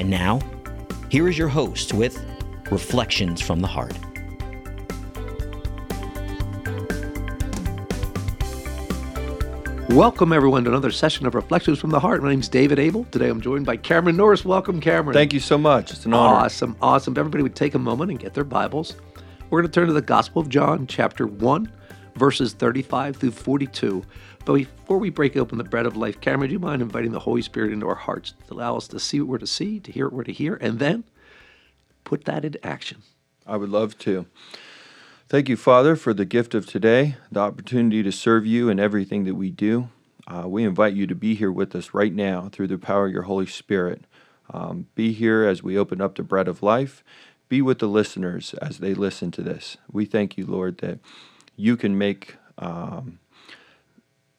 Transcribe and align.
And 0.00 0.08
now, 0.08 0.40
here 1.10 1.28
is 1.28 1.36
your 1.36 1.48
host 1.48 1.92
with 1.92 2.24
Reflections 2.70 3.42
from 3.42 3.60
the 3.60 3.66
Heart. 3.66 3.92
Welcome, 9.90 10.32
everyone, 10.32 10.64
to 10.64 10.70
another 10.70 10.90
session 10.90 11.26
of 11.26 11.34
Reflections 11.34 11.78
from 11.78 11.90
the 11.90 12.00
Heart. 12.00 12.22
My 12.22 12.30
name 12.30 12.40
is 12.40 12.48
David 12.48 12.78
Abel. 12.78 13.04
Today 13.10 13.28
I'm 13.28 13.42
joined 13.42 13.66
by 13.66 13.76
Cameron 13.76 14.16
Norris. 14.16 14.42
Welcome, 14.42 14.80
Cameron. 14.80 15.12
Thank 15.12 15.34
you 15.34 15.40
so 15.40 15.58
much. 15.58 15.90
It's 15.90 16.06
an 16.06 16.14
honor. 16.14 16.46
Awesome, 16.46 16.76
awesome. 16.80 17.12
If 17.12 17.18
everybody 17.18 17.42
would 17.42 17.54
take 17.54 17.74
a 17.74 17.78
moment 17.78 18.10
and 18.10 18.18
get 18.18 18.32
their 18.32 18.44
Bibles. 18.44 18.96
We're 19.50 19.60
going 19.60 19.70
to 19.70 19.80
turn 19.80 19.88
to 19.88 19.92
the 19.92 20.00
Gospel 20.00 20.40
of 20.40 20.48
John, 20.48 20.86
chapter 20.86 21.26
1, 21.26 21.70
verses 22.20 22.52
35 22.52 23.16
through 23.16 23.30
42. 23.30 24.04
But 24.44 24.52
before 24.52 24.98
we 24.98 25.08
break 25.08 25.36
open 25.36 25.56
the 25.56 25.64
bread 25.64 25.86
of 25.86 25.96
life, 25.96 26.20
Cameron, 26.20 26.50
do 26.50 26.52
you 26.52 26.58
mind 26.58 26.82
inviting 26.82 27.12
the 27.12 27.18
Holy 27.18 27.40
Spirit 27.40 27.72
into 27.72 27.88
our 27.88 27.94
hearts 27.94 28.34
to 28.46 28.54
allow 28.54 28.76
us 28.76 28.86
to 28.88 29.00
see 29.00 29.20
what 29.20 29.28
we're 29.28 29.38
to 29.38 29.46
see, 29.46 29.80
to 29.80 29.90
hear 29.90 30.04
what 30.04 30.12
we're 30.12 30.24
to 30.24 30.32
hear, 30.32 30.56
and 30.60 30.78
then 30.78 31.04
put 32.04 32.26
that 32.26 32.44
into 32.44 32.64
action? 32.64 32.98
I 33.46 33.56
would 33.56 33.70
love 33.70 33.98
to. 34.00 34.26
Thank 35.28 35.48
you, 35.48 35.56
Father, 35.56 35.96
for 35.96 36.12
the 36.12 36.26
gift 36.26 36.54
of 36.54 36.66
today, 36.66 37.16
the 37.32 37.40
opportunity 37.40 38.02
to 38.02 38.12
serve 38.12 38.44
you 38.44 38.68
in 38.68 38.78
everything 38.78 39.24
that 39.24 39.34
we 39.34 39.50
do. 39.50 39.88
Uh, 40.26 40.46
we 40.46 40.62
invite 40.62 40.92
you 40.92 41.06
to 41.06 41.14
be 41.14 41.34
here 41.34 41.50
with 41.50 41.74
us 41.74 41.94
right 41.94 42.12
now 42.12 42.50
through 42.52 42.66
the 42.68 42.78
power 42.78 43.06
of 43.06 43.12
your 43.12 43.22
Holy 43.22 43.46
Spirit. 43.46 44.04
Um, 44.52 44.88
be 44.94 45.12
here 45.12 45.44
as 45.44 45.62
we 45.62 45.78
open 45.78 46.00
up 46.02 46.16
the 46.16 46.22
bread 46.22 46.48
of 46.48 46.62
life. 46.62 47.02
Be 47.48 47.62
with 47.62 47.78
the 47.78 47.88
listeners 47.88 48.52
as 48.60 48.78
they 48.78 48.92
listen 48.92 49.30
to 49.32 49.42
this. 49.42 49.78
We 49.90 50.04
thank 50.04 50.36
you, 50.36 50.44
Lord, 50.44 50.78
that 50.78 50.98
you 51.60 51.76
can 51.76 51.98
make 51.98 52.36
um, 52.56 53.18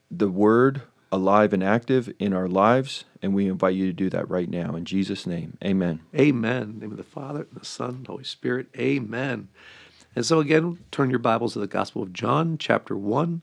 the 0.09 0.29
word 0.29 0.81
alive 1.11 1.53
and 1.53 1.63
active 1.63 2.11
in 2.17 2.33
our 2.33 2.47
lives, 2.47 3.05
and 3.21 3.35
we 3.35 3.47
invite 3.47 3.75
you 3.75 3.85
to 3.85 3.93
do 3.93 4.09
that 4.09 4.27
right 4.29 4.49
now. 4.49 4.75
In 4.75 4.85
Jesus' 4.85 5.27
name, 5.27 5.57
amen. 5.63 6.01
Amen. 6.15 6.79
Name 6.79 6.91
of 6.91 6.97
the 6.97 7.03
Father, 7.03 7.41
and 7.51 7.61
the 7.61 7.65
Son, 7.65 7.89
and 7.89 8.05
the 8.05 8.11
Holy 8.11 8.23
Spirit. 8.23 8.67
Amen. 8.77 9.49
And 10.15 10.25
so 10.25 10.39
again, 10.39 10.79
turn 10.89 11.11
your 11.11 11.19
Bibles 11.19 11.53
to 11.53 11.59
the 11.59 11.67
Gospel 11.67 12.01
of 12.01 12.11
John, 12.11 12.57
chapter 12.57 12.97
1, 12.97 13.41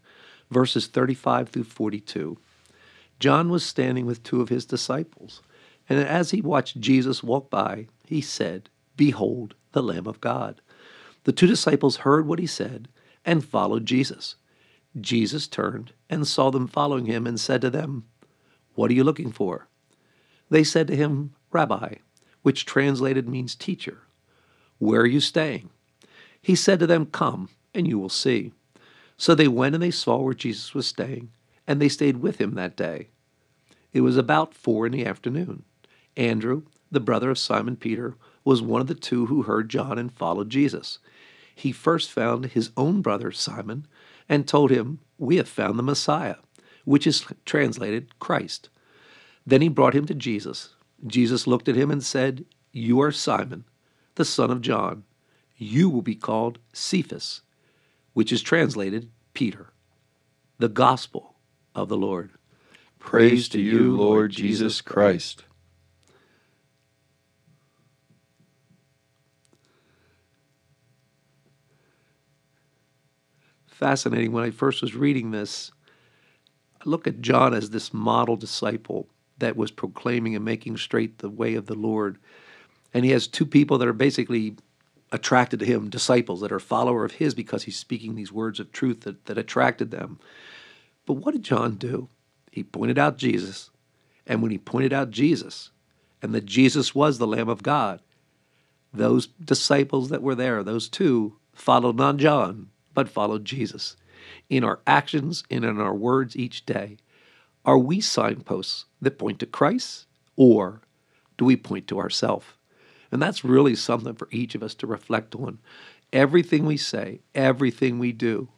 verses 0.50 0.88
35 0.88 1.50
through 1.50 1.64
42. 1.64 2.36
John 3.20 3.48
was 3.48 3.64
standing 3.64 4.06
with 4.06 4.24
two 4.24 4.40
of 4.40 4.48
his 4.48 4.66
disciples, 4.66 5.40
and 5.88 6.00
as 6.00 6.32
he 6.32 6.40
watched 6.40 6.80
Jesus 6.80 7.22
walk 7.22 7.48
by, 7.48 7.86
he 8.06 8.20
said, 8.20 8.70
Behold, 8.96 9.54
the 9.70 9.82
Lamb 9.82 10.08
of 10.08 10.20
God. 10.20 10.60
The 11.24 11.32
two 11.32 11.46
disciples 11.46 11.98
heard 11.98 12.26
what 12.26 12.38
he 12.38 12.46
said 12.46 12.88
and 13.28 13.44
followed 13.44 13.84
Jesus. 13.84 14.36
Jesus 14.98 15.46
turned 15.46 15.92
and 16.08 16.26
saw 16.26 16.50
them 16.50 16.66
following 16.66 17.04
him 17.04 17.26
and 17.26 17.38
said 17.38 17.60
to 17.60 17.68
them, 17.68 18.04
What 18.74 18.90
are 18.90 18.94
you 18.94 19.04
looking 19.04 19.32
for? 19.32 19.68
They 20.48 20.64
said 20.64 20.86
to 20.86 20.96
him, 20.96 21.34
Rabbi, 21.52 21.96
which 22.40 22.64
translated 22.64 23.28
means 23.28 23.54
teacher, 23.54 23.98
where 24.78 25.02
are 25.02 25.06
you 25.06 25.20
staying? 25.20 25.68
He 26.40 26.54
said 26.54 26.80
to 26.80 26.86
them, 26.86 27.04
Come, 27.04 27.50
and 27.74 27.86
you 27.86 27.98
will 27.98 28.08
see. 28.08 28.52
So 29.18 29.34
they 29.34 29.46
went 29.46 29.74
and 29.74 29.82
they 29.82 29.90
saw 29.90 30.16
where 30.16 30.32
Jesus 30.32 30.72
was 30.72 30.86
staying, 30.86 31.30
and 31.66 31.82
they 31.82 31.90
stayed 31.90 32.22
with 32.22 32.40
him 32.40 32.54
that 32.54 32.76
day. 32.76 33.08
It 33.92 34.00
was 34.00 34.16
about 34.16 34.54
four 34.54 34.86
in 34.86 34.92
the 34.92 35.04
afternoon. 35.04 35.64
Andrew, 36.16 36.62
the 36.90 36.98
brother 36.98 37.28
of 37.28 37.38
Simon 37.38 37.76
Peter, 37.76 38.14
was 38.42 38.62
one 38.62 38.80
of 38.80 38.86
the 38.86 38.94
two 38.94 39.26
who 39.26 39.42
heard 39.42 39.68
John 39.68 39.98
and 39.98 40.10
followed 40.10 40.48
Jesus. 40.48 40.98
He 41.58 41.72
first 41.72 42.12
found 42.12 42.46
his 42.46 42.70
own 42.76 43.02
brother 43.02 43.32
Simon 43.32 43.88
and 44.28 44.46
told 44.46 44.70
him, 44.70 45.00
We 45.18 45.38
have 45.38 45.48
found 45.48 45.76
the 45.76 45.82
Messiah, 45.82 46.36
which 46.84 47.04
is 47.04 47.26
translated 47.44 48.16
Christ. 48.20 48.68
Then 49.44 49.60
he 49.60 49.68
brought 49.68 49.94
him 49.94 50.06
to 50.06 50.14
Jesus. 50.14 50.76
Jesus 51.04 51.48
looked 51.48 51.68
at 51.68 51.74
him 51.74 51.90
and 51.90 52.00
said, 52.00 52.44
You 52.70 53.00
are 53.00 53.10
Simon, 53.10 53.64
the 54.14 54.24
son 54.24 54.52
of 54.52 54.60
John. 54.60 55.02
You 55.56 55.90
will 55.90 56.02
be 56.02 56.14
called 56.14 56.60
Cephas, 56.72 57.40
which 58.12 58.30
is 58.30 58.40
translated 58.40 59.10
Peter. 59.34 59.72
The 60.58 60.68
Gospel 60.68 61.34
of 61.74 61.88
the 61.88 61.96
Lord. 61.96 62.30
Praise 63.00 63.48
to 63.48 63.60
you, 63.60 63.96
Lord 63.96 64.30
Jesus 64.30 64.80
Christ. 64.80 65.42
Fascinating. 73.78 74.32
When 74.32 74.42
I 74.42 74.50
first 74.50 74.82
was 74.82 74.96
reading 74.96 75.30
this, 75.30 75.70
I 76.80 76.82
look 76.84 77.06
at 77.06 77.20
John 77.20 77.54
as 77.54 77.70
this 77.70 77.94
model 77.94 78.36
disciple 78.36 79.06
that 79.38 79.56
was 79.56 79.70
proclaiming 79.70 80.34
and 80.34 80.44
making 80.44 80.76
straight 80.78 81.18
the 81.18 81.30
way 81.30 81.54
of 81.54 81.66
the 81.66 81.76
Lord. 81.76 82.18
And 82.92 83.04
he 83.04 83.12
has 83.12 83.28
two 83.28 83.46
people 83.46 83.78
that 83.78 83.86
are 83.86 83.92
basically 83.92 84.56
attracted 85.12 85.60
to 85.60 85.66
him, 85.66 85.88
disciples 85.90 86.40
that 86.40 86.50
are 86.50 86.58
follower 86.58 87.04
of 87.04 87.12
his 87.12 87.34
because 87.34 87.62
he's 87.62 87.78
speaking 87.78 88.16
these 88.16 88.32
words 88.32 88.58
of 88.58 88.72
truth 88.72 89.02
that, 89.02 89.26
that 89.26 89.38
attracted 89.38 89.92
them. 89.92 90.18
But 91.06 91.14
what 91.14 91.32
did 91.32 91.44
John 91.44 91.76
do? 91.76 92.08
He 92.50 92.64
pointed 92.64 92.98
out 92.98 93.16
Jesus. 93.16 93.70
And 94.26 94.42
when 94.42 94.50
he 94.50 94.58
pointed 94.58 94.92
out 94.92 95.10
Jesus, 95.10 95.70
and 96.20 96.34
that 96.34 96.46
Jesus 96.46 96.96
was 96.96 97.18
the 97.18 97.28
Lamb 97.28 97.48
of 97.48 97.62
God, 97.62 98.00
those 98.92 99.28
disciples 99.28 100.08
that 100.08 100.20
were 100.20 100.34
there, 100.34 100.64
those 100.64 100.88
two, 100.88 101.36
followed 101.54 101.96
not 101.96 102.16
John, 102.16 102.70
but 102.98 103.08
followed 103.08 103.44
Jesus. 103.44 103.94
In 104.50 104.64
our 104.64 104.80
actions 104.84 105.44
and 105.52 105.64
in 105.64 105.80
our 105.80 105.94
words 105.94 106.34
each 106.34 106.66
day, 106.66 106.96
are 107.64 107.78
we 107.78 108.00
signposts 108.00 108.86
that 109.00 109.18
point 109.18 109.38
to 109.38 109.46
Christ 109.46 110.08
or 110.34 110.80
do 111.36 111.44
we 111.44 111.54
point 111.54 111.86
to 111.86 112.00
ourselves? 112.00 112.46
And 113.12 113.22
that's 113.22 113.44
really 113.44 113.76
something 113.76 114.14
for 114.14 114.26
each 114.32 114.56
of 114.56 114.64
us 114.64 114.74
to 114.74 114.88
reflect 114.88 115.36
on. 115.36 115.60
Everything 116.12 116.66
we 116.66 116.76
say, 116.76 117.20
everything 117.36 118.00
we 118.00 118.10
do, 118.10 118.48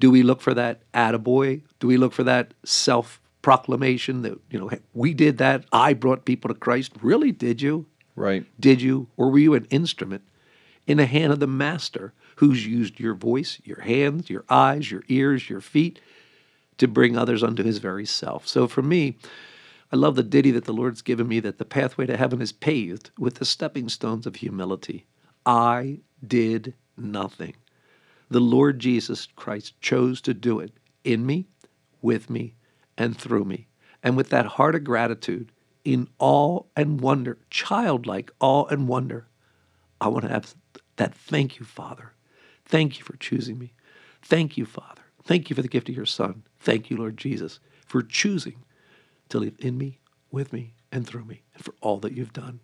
do 0.00 0.10
we 0.10 0.22
look 0.22 0.40
for 0.40 0.54
that 0.54 0.80
attaboy? 0.94 1.60
Do 1.78 1.88
we 1.88 1.98
look 1.98 2.14
for 2.14 2.24
that 2.24 2.54
self 2.64 3.20
proclamation 3.42 4.22
that, 4.22 4.40
you 4.50 4.58
know, 4.58 4.70
we 4.94 5.12
did 5.12 5.36
that, 5.36 5.66
I 5.74 5.92
brought 5.92 6.24
people 6.24 6.48
to 6.48 6.58
Christ? 6.58 6.92
Really, 7.02 7.32
did 7.32 7.60
you? 7.60 7.84
Right. 8.16 8.46
Did 8.58 8.80
you? 8.80 9.08
Or 9.18 9.30
were 9.30 9.38
you 9.38 9.52
an 9.52 9.66
instrument 9.66 10.22
in 10.86 10.96
the 10.96 11.04
hand 11.04 11.34
of 11.34 11.40
the 11.40 11.46
master 11.46 12.14
who's 12.38 12.64
used 12.64 13.00
your 13.00 13.14
voice, 13.14 13.60
your 13.64 13.80
hands, 13.80 14.30
your 14.30 14.44
eyes, 14.48 14.92
your 14.92 15.02
ears, 15.08 15.50
your 15.50 15.60
feet 15.60 16.00
to 16.76 16.86
bring 16.86 17.16
others 17.16 17.42
unto 17.42 17.64
his 17.64 17.78
very 17.78 18.06
self. 18.06 18.46
So 18.46 18.68
for 18.68 18.80
me, 18.80 19.18
I 19.90 19.96
love 19.96 20.14
the 20.14 20.22
ditty 20.22 20.52
that 20.52 20.64
the 20.64 20.72
Lord's 20.72 21.02
given 21.02 21.26
me 21.26 21.40
that 21.40 21.58
the 21.58 21.64
pathway 21.64 22.06
to 22.06 22.16
heaven 22.16 22.40
is 22.40 22.52
paved 22.52 23.10
with 23.18 23.36
the 23.36 23.44
stepping 23.44 23.88
stones 23.88 24.24
of 24.24 24.36
humility. 24.36 25.04
I 25.44 25.98
did 26.24 26.74
nothing. 26.96 27.56
The 28.30 28.40
Lord 28.40 28.78
Jesus 28.78 29.26
Christ 29.34 29.80
chose 29.80 30.20
to 30.20 30.32
do 30.32 30.60
it 30.60 30.72
in 31.02 31.26
me, 31.26 31.48
with 32.02 32.30
me, 32.30 32.54
and 32.96 33.18
through 33.18 33.46
me. 33.46 33.66
And 34.00 34.16
with 34.16 34.28
that 34.28 34.46
heart 34.46 34.76
of 34.76 34.84
gratitude, 34.84 35.50
in 35.84 36.06
awe 36.20 36.62
and 36.76 37.00
wonder, 37.00 37.38
childlike 37.50 38.30
awe 38.38 38.66
and 38.66 38.86
wonder, 38.86 39.26
I 40.00 40.06
want 40.06 40.24
to 40.26 40.30
have 40.30 40.54
that 40.96 41.14
thank 41.14 41.58
you, 41.58 41.64
Father, 41.64 42.12
Thank 42.68 42.98
you 42.98 43.04
for 43.04 43.16
choosing 43.16 43.58
me. 43.58 43.72
Thank 44.22 44.58
you, 44.58 44.66
Father. 44.66 45.02
Thank 45.24 45.48
you 45.48 45.56
for 45.56 45.62
the 45.62 45.68
gift 45.68 45.88
of 45.88 45.96
your 45.96 46.06
Son. 46.06 46.42
Thank 46.60 46.90
you, 46.90 46.96
Lord 46.96 47.16
Jesus, 47.16 47.60
for 47.86 48.02
choosing 48.02 48.64
to 49.30 49.38
live 49.38 49.54
in 49.58 49.78
me, 49.78 50.00
with 50.30 50.52
me, 50.52 50.74
and 50.92 51.06
through 51.06 51.24
me, 51.24 51.42
and 51.54 51.64
for 51.64 51.74
all 51.80 51.98
that 52.00 52.12
you've 52.12 52.32
done. 52.32 52.60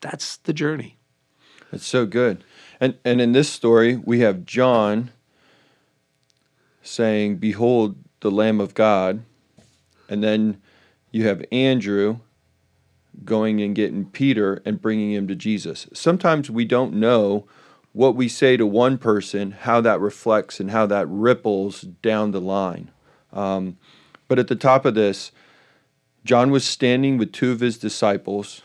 That's 0.00 0.36
the 0.36 0.52
journey. 0.52 0.96
That's 1.70 1.86
so 1.86 2.06
good. 2.06 2.44
And 2.80 2.96
and 3.04 3.20
in 3.20 3.32
this 3.32 3.50
story, 3.50 3.96
we 3.96 4.20
have 4.20 4.46
John 4.46 5.10
saying, 6.82 7.36
"Behold 7.36 7.96
the 8.20 8.30
Lamb 8.30 8.60
of 8.60 8.74
God." 8.74 9.24
And 10.08 10.22
then 10.22 10.62
you 11.10 11.26
have 11.26 11.44
Andrew 11.52 12.20
going 13.24 13.60
and 13.60 13.74
getting 13.74 14.06
Peter 14.06 14.62
and 14.64 14.80
bringing 14.80 15.12
him 15.12 15.26
to 15.28 15.34
Jesus. 15.34 15.88
Sometimes 15.92 16.48
we 16.48 16.64
don't 16.64 16.94
know 16.94 17.46
what 17.98 18.14
we 18.14 18.28
say 18.28 18.56
to 18.56 18.64
one 18.64 18.96
person, 18.96 19.50
how 19.50 19.80
that 19.80 19.98
reflects 19.98 20.60
and 20.60 20.70
how 20.70 20.86
that 20.86 21.04
ripples 21.08 21.80
down 21.80 22.30
the 22.30 22.40
line. 22.40 22.92
Um, 23.32 23.76
but 24.28 24.38
at 24.38 24.46
the 24.46 24.54
top 24.54 24.84
of 24.84 24.94
this, 24.94 25.32
John 26.24 26.52
was 26.52 26.64
standing 26.64 27.18
with 27.18 27.32
two 27.32 27.50
of 27.50 27.58
his 27.58 27.76
disciples, 27.76 28.62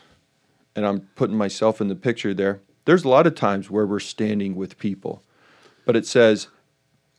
and 0.76 0.86
I'm 0.86 1.08
putting 1.16 1.36
myself 1.36 1.80
in 1.80 1.88
the 1.88 1.96
picture 1.96 2.32
there. 2.32 2.60
There's 2.84 3.02
a 3.02 3.08
lot 3.08 3.26
of 3.26 3.34
times 3.34 3.68
where 3.68 3.84
we're 3.84 3.98
standing 3.98 4.54
with 4.54 4.78
people, 4.78 5.24
but 5.84 5.96
it 5.96 6.06
says, 6.06 6.46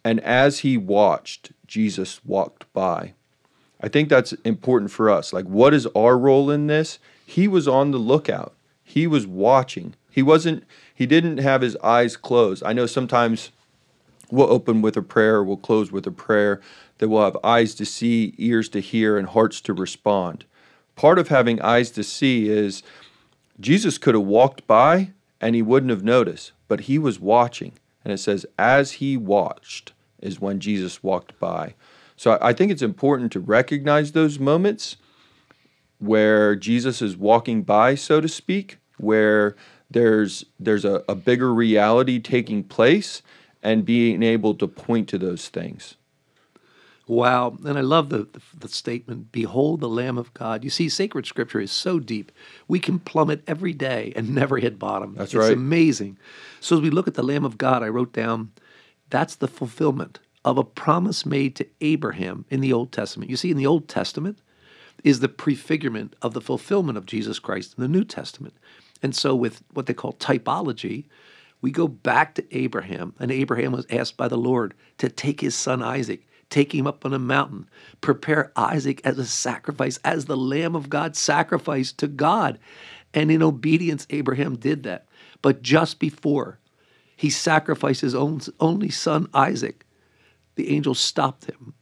and 0.06 0.22
as 0.22 0.60
he 0.60 0.78
watched, 0.78 1.52
Jesus 1.68 2.24
walked 2.24 2.72
by. 2.72 3.14
I 3.82 3.90
think 3.90 4.08
that's 4.08 4.32
important 4.46 4.92
for 4.92 5.10
us. 5.10 5.34
Like, 5.34 5.48
what 5.48 5.74
is 5.74 5.86
our 5.88 6.18
role 6.18 6.50
in 6.50 6.68
this? 6.68 6.98
He 7.26 7.50
was 7.50 7.68
on 7.68 7.92
the 7.92 7.98
lookout, 7.98 8.56
he 8.86 9.06
was 9.06 9.28
watching. 9.28 9.96
He 10.16 10.24
wasn't, 10.24 10.64
he 10.94 11.06
didn't 11.06 11.40
have 11.40 11.60
his 11.60 11.76
eyes 11.84 12.16
closed. 12.16 12.64
I 12.64 12.72
know 12.72 12.86
sometimes 12.86 13.52
we'll 14.32 14.50
open 14.50 14.82
with 14.82 14.96
a 14.96 15.02
prayer, 15.02 15.44
we'll 15.44 15.58
close 15.58 15.92
with 15.92 16.08
a 16.08 16.12
prayer, 16.12 16.62
that 17.00 17.10
we'll 17.10 17.26
have 17.26 17.36
eyes 17.44 17.76
to 17.76 17.86
see, 17.86 18.34
ears 18.38 18.70
to 18.70 18.80
hear, 18.80 19.18
and 19.18 19.28
hearts 19.28 19.60
to 19.60 19.74
respond. 19.74 20.46
Part 20.96 21.20
of 21.20 21.28
having 21.28 21.62
eyes 21.62 21.92
to 21.92 22.02
see 22.02 22.48
is 22.48 22.82
Jesus 23.60 23.98
could 23.98 24.16
have 24.16 24.24
walked 24.24 24.66
by 24.68 25.12
and 25.42 25.54
he 25.54 25.62
wouldn't 25.62 25.90
have 25.90 26.06
noticed, 26.06 26.54
but 26.70 26.82
he 26.82 26.98
was 26.98 27.20
watching. 27.20 27.74
And 28.06 28.14
it 28.14 28.20
says, 28.20 28.46
as 28.58 28.94
he 28.94 29.18
watched 29.18 29.92
is 30.22 30.40
when 30.40 30.62
Jesus 30.62 31.04
walked 31.04 31.38
by. 31.42 31.76
So 32.16 32.38
I 32.42 32.54
think 32.54 32.72
it's 32.72 32.82
important 32.82 33.34
to 33.34 33.42
recognize 33.42 34.14
those 34.14 34.40
moments 34.40 34.96
where 36.00 36.56
Jesus 36.56 37.02
is 37.02 37.18
walking 37.18 37.64
by, 37.64 37.96
so 37.96 38.22
to 38.22 38.30
speak, 38.30 38.78
where 38.98 39.58
there's 39.96 40.44
there's 40.60 40.84
a, 40.84 41.06
a 41.08 41.16
bigger 41.16 41.54
reality 41.54 42.20
taking 42.20 42.66
place 42.66 43.22
and 43.64 43.86
being 43.86 44.22
able 44.22 44.54
to 44.54 44.68
point 44.68 45.08
to 45.08 45.18
those 45.18 45.48
things. 45.48 45.96
Wow. 47.08 47.56
And 47.64 47.78
I 47.78 47.82
love 47.82 48.10
the, 48.10 48.28
the, 48.32 48.42
the, 48.58 48.68
statement, 48.68 49.32
Behold 49.32 49.80
the 49.80 49.88
Lamb 49.88 50.18
of 50.18 50.34
God. 50.34 50.64
You 50.64 50.70
see, 50.72 50.90
sacred 50.90 51.28
scripture 51.28 51.62
is 51.62 51.72
so 51.72 52.00
deep, 52.00 52.32
we 52.68 52.80
can 52.80 53.00
plummet 53.00 53.44
every 53.48 53.74
day 53.74 54.12
and 54.16 54.30
never 54.36 54.58
hit 54.58 54.78
bottom. 54.78 55.14
That's 55.16 55.34
it's 55.34 55.36
right. 55.36 55.52
It's 55.52 55.56
amazing. 55.56 56.18
So 56.60 56.76
as 56.76 56.82
we 56.82 56.90
look 56.90 57.08
at 57.08 57.14
the 57.14 57.24
Lamb 57.24 57.46
of 57.46 57.58
God, 57.58 57.82
I 57.82 57.88
wrote 57.88 58.12
down 58.12 58.52
that's 59.10 59.36
the 59.36 59.48
fulfillment 59.48 60.20
of 60.44 60.58
a 60.58 60.64
promise 60.64 61.26
made 61.26 61.56
to 61.56 61.68
Abraham 61.80 62.44
in 62.50 62.60
the 62.60 62.74
Old 62.74 62.92
Testament. 62.92 63.30
You 63.30 63.38
see, 63.38 63.52
in 63.52 63.58
the 63.58 63.68
Old 63.68 63.88
Testament 63.88 64.40
is 65.04 65.22
the 65.22 65.30
prefigurement 65.30 66.16
of 66.22 66.34
the 66.34 66.42
fulfillment 66.42 66.98
of 66.98 67.06
Jesus 67.06 67.40
Christ 67.40 67.76
in 67.78 67.82
the 67.82 67.88
New 67.88 68.04
Testament. 68.04 68.56
And 69.02 69.16
so, 69.16 69.36
with 69.36 69.64
what 69.74 69.86
they 69.86 69.94
call 69.94 70.14
typology, 70.14 71.06
we 71.62 71.72
go 71.72 71.88
back 71.88 72.36
to 72.36 72.58
Abraham, 72.58 73.14
and 73.20 73.32
Abraham 73.32 73.72
was 73.72 73.86
asked 73.90 74.18
by 74.18 74.28
the 74.28 74.38
Lord 74.38 74.74
to 75.00 75.10
take 75.10 75.42
his 75.42 75.56
son 75.56 75.82
Isaac 75.82 76.26
take 76.50 76.74
him 76.74 76.88
up 76.88 77.06
on 77.06 77.14
a 77.14 77.20
mountain, 77.20 77.70
prepare 78.02 78.52
Isaac 78.56 79.02
as 79.04 79.18
a 79.18 79.26
sacrifice, 79.26 80.00
as 80.04 80.26
the 80.26 80.38
Lamb 80.38 80.76
of 80.76 80.90
God 80.90 81.16
sacrificed 81.16 81.98
to 82.00 82.08
God. 82.08 82.60
And 83.14 83.32
in 83.32 83.42
obedience, 83.42 84.06
Abraham 84.10 84.56
did 84.56 84.84
that. 84.84 85.08
But 85.42 85.62
just 85.62 86.00
before 86.00 86.60
he 87.16 87.30
sacrificed 87.30 88.02
his 88.02 88.16
own, 88.16 88.42
only 88.60 88.90
son, 88.90 89.28
Isaac, 89.34 89.86
the 90.56 90.70
angel 90.70 90.94
stopped 90.94 91.46
him 91.46 91.74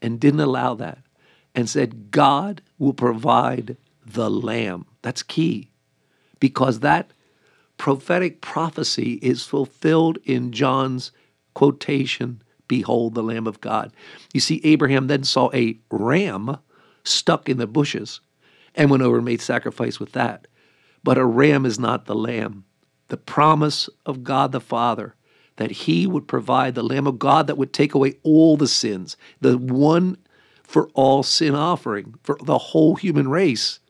and 0.00 0.20
didn't 0.20 0.40
allow 0.40 0.74
that 0.74 0.98
and 1.54 1.68
said, 1.68 2.10
God 2.10 2.62
will 2.78 2.94
provide 2.94 3.76
the 4.04 4.30
lamb. 4.30 4.86
That's 5.02 5.22
key 5.22 5.69
because 6.40 6.80
that 6.80 7.12
prophetic 7.78 8.40
prophecy 8.40 9.18
is 9.22 9.44
fulfilled 9.44 10.18
in 10.24 10.52
John's 10.52 11.12
quotation 11.54 12.42
Behold 12.68 13.14
the 13.14 13.22
Lamb 13.22 13.46
of 13.46 13.60
God. 13.60 13.92
You 14.32 14.40
see, 14.40 14.60
Abraham 14.62 15.08
then 15.08 15.24
saw 15.24 15.50
a 15.52 15.78
ram 15.90 16.58
stuck 17.02 17.48
in 17.48 17.58
the 17.58 17.66
bushes 17.66 18.20
and 18.74 18.90
went 18.90 19.02
over 19.02 19.16
and 19.16 19.24
made 19.24 19.40
sacrifice 19.40 19.98
with 19.98 20.12
that. 20.12 20.46
But 21.02 21.18
a 21.18 21.24
ram 21.24 21.66
is 21.66 21.78
not 21.78 22.06
the 22.06 22.14
lamb. 22.14 22.64
The 23.08 23.16
promise 23.16 23.88
of 24.06 24.22
God 24.22 24.52
the 24.52 24.60
Father 24.60 25.16
that 25.56 25.70
he 25.70 26.06
would 26.06 26.26
provide 26.26 26.74
the 26.74 26.82
Lamb 26.82 27.06
of 27.06 27.18
God 27.18 27.46
that 27.46 27.58
would 27.58 27.74
take 27.74 27.92
away 27.92 28.14
all 28.22 28.56
the 28.56 28.66
sins, 28.66 29.18
the 29.42 29.58
one 29.58 30.16
for 30.62 30.88
all 30.94 31.22
sin 31.22 31.54
offering 31.54 32.14
for 32.22 32.38
the 32.42 32.56
whole 32.56 32.96
human 32.96 33.28
race 33.28 33.80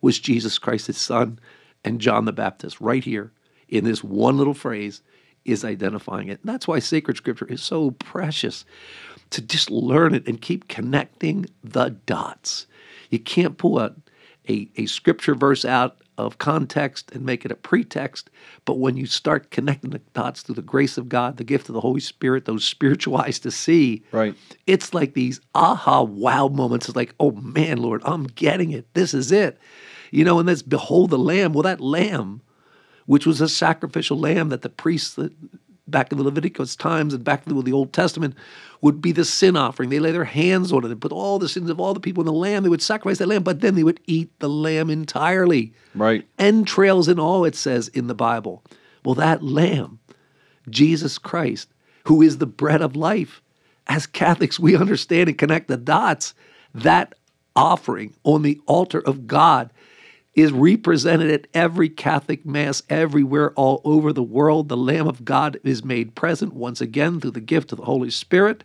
was 0.00 0.18
Jesus 0.18 0.56
Christ, 0.56 0.86
his 0.86 0.96
son, 0.96 1.38
and 1.84 2.00
John 2.00 2.24
the 2.24 2.32
Baptist, 2.32 2.80
right 2.80 3.04
here 3.04 3.32
in 3.68 3.84
this 3.84 4.02
one 4.02 4.36
little 4.36 4.54
phrase 4.54 5.02
is 5.44 5.64
identifying 5.64 6.28
it. 6.28 6.40
And 6.40 6.48
that's 6.48 6.68
why 6.68 6.78
sacred 6.78 7.16
scripture 7.16 7.46
is 7.46 7.62
so 7.62 7.92
precious 7.92 8.64
to 9.30 9.42
just 9.42 9.70
learn 9.70 10.14
it 10.14 10.26
and 10.26 10.40
keep 10.40 10.68
connecting 10.68 11.46
the 11.62 11.90
dots. 12.06 12.66
You 13.10 13.18
can't 13.18 13.58
pull 13.58 13.78
a, 13.78 13.94
a, 14.48 14.68
a 14.76 14.86
scripture 14.86 15.34
verse 15.34 15.64
out 15.64 15.98
of 16.18 16.38
context 16.38 17.12
and 17.12 17.24
make 17.24 17.44
it 17.44 17.52
a 17.52 17.56
pretext. 17.56 18.28
But 18.64 18.78
when 18.78 18.96
you 18.96 19.06
start 19.06 19.50
connecting 19.50 19.90
the 19.90 20.00
dots 20.14 20.42
through 20.42 20.56
the 20.56 20.62
grace 20.62 20.98
of 20.98 21.08
God, 21.08 21.36
the 21.36 21.44
gift 21.44 21.68
of 21.68 21.74
the 21.74 21.80
Holy 21.80 22.00
Spirit, 22.00 22.44
those 22.44 22.64
spiritual 22.64 23.16
eyes 23.22 23.38
to 23.40 23.50
see, 23.50 24.02
right? 24.12 24.34
It's 24.66 24.92
like 24.92 25.14
these 25.14 25.40
aha 25.54 26.02
wow 26.02 26.48
moments. 26.48 26.88
It's 26.88 26.96
like, 26.96 27.14
oh 27.20 27.30
man, 27.32 27.78
Lord, 27.78 28.02
I'm 28.04 28.24
getting 28.24 28.72
it. 28.72 28.92
This 28.94 29.14
is 29.14 29.30
it. 29.30 29.58
You 30.10 30.24
know, 30.24 30.38
and 30.38 30.48
that's 30.48 30.62
behold 30.62 31.10
the 31.10 31.18
lamb. 31.18 31.52
Well, 31.52 31.62
that 31.62 31.80
lamb 31.80 32.42
which 33.08 33.24
was 33.24 33.40
a 33.40 33.48
sacrificial 33.48 34.18
lamb 34.18 34.50
that 34.50 34.60
the 34.60 34.68
priests 34.68 35.18
back 35.86 36.12
in 36.12 36.18
the 36.18 36.24
Leviticus 36.24 36.76
times 36.76 37.14
and 37.14 37.24
back 37.24 37.46
in 37.46 37.58
the 37.58 37.72
Old 37.72 37.90
Testament 37.90 38.34
would 38.82 39.00
be 39.00 39.12
the 39.12 39.24
sin 39.24 39.56
offering. 39.56 39.88
They 39.88 39.98
lay 39.98 40.12
their 40.12 40.24
hands 40.24 40.74
on 40.74 40.84
it 40.84 40.90
and 40.90 41.00
put 41.00 41.10
all 41.10 41.38
the 41.38 41.48
sins 41.48 41.70
of 41.70 41.80
all 41.80 41.94
the 41.94 42.00
people 42.00 42.20
in 42.20 42.26
the 42.26 42.32
lamb. 42.34 42.64
They 42.64 42.68
would 42.68 42.82
sacrifice 42.82 43.16
that 43.16 43.28
lamb, 43.28 43.44
but 43.44 43.62
then 43.62 43.76
they 43.76 43.82
would 43.82 44.00
eat 44.06 44.30
the 44.40 44.48
lamb 44.50 44.90
entirely. 44.90 45.72
Right. 45.94 46.26
Entrails 46.38 47.08
and 47.08 47.18
all, 47.18 47.46
it 47.46 47.54
says 47.54 47.88
in 47.88 48.08
the 48.08 48.14
Bible. 48.14 48.62
Well, 49.06 49.14
that 49.14 49.42
lamb, 49.42 50.00
Jesus 50.68 51.16
Christ, 51.16 51.70
who 52.04 52.20
is 52.20 52.36
the 52.36 52.46
bread 52.46 52.82
of 52.82 52.94
life, 52.94 53.40
as 53.86 54.06
Catholics, 54.06 54.60
we 54.60 54.76
understand 54.76 55.30
and 55.30 55.38
connect 55.38 55.68
the 55.68 55.78
dots. 55.78 56.34
That 56.74 57.14
offering 57.56 58.12
on 58.22 58.42
the 58.42 58.60
altar 58.66 59.00
of 59.00 59.26
God 59.26 59.70
is 60.38 60.52
represented 60.52 61.32
at 61.32 61.48
every 61.52 61.88
Catholic 61.88 62.46
Mass 62.46 62.84
everywhere 62.88 63.50
all 63.54 63.80
over 63.84 64.12
the 64.12 64.22
world. 64.22 64.68
The 64.68 64.76
Lamb 64.76 65.08
of 65.08 65.24
God 65.24 65.58
is 65.64 65.84
made 65.84 66.14
present 66.14 66.54
once 66.54 66.80
again 66.80 67.20
through 67.20 67.32
the 67.32 67.40
gift 67.40 67.72
of 67.72 67.78
the 67.78 67.84
Holy 67.84 68.10
Spirit. 68.10 68.62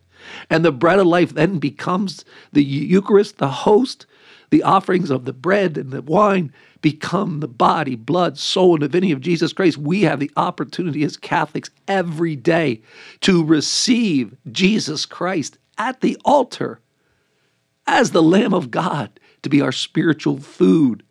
And 0.52 0.64
the 0.64 0.72
bread 0.72 1.00
of 1.00 1.08
life 1.08 1.34
then 1.34 1.58
becomes 1.58 2.26
the 2.52 2.64
Eucharist, 2.64 3.40
the 3.40 3.50
host. 3.50 4.06
The 4.52 4.62
offerings 4.62 5.10
of 5.10 5.26
the 5.26 5.34
bread 5.34 5.80
and 5.80 5.90
the 5.90 6.04
wine 6.04 6.54
become 6.84 7.40
the 7.40 7.48
body, 7.48 7.96
blood, 7.96 8.38
soul, 8.38 8.76
and 8.76 8.82
divinity 8.82 9.12
of 9.12 9.22
Jesus 9.22 9.52
Christ. 9.52 9.80
We 9.80 10.04
have 10.04 10.20
the 10.20 10.30
opportunity 10.38 11.04
as 11.04 11.18
Catholics 11.18 11.72
every 11.88 12.36
day 12.36 12.84
to 13.22 13.44
receive 13.44 14.36
Jesus 14.52 15.08
Christ 15.08 15.58
at 15.80 16.02
the 16.02 16.20
altar 16.24 16.82
as 17.88 18.12
the 18.12 18.22
Lamb 18.22 18.54
of 18.54 18.70
God 18.70 19.20
to 19.42 19.50
be 19.50 19.60
our 19.60 19.72
spiritual 19.72 20.38
food 20.38 21.02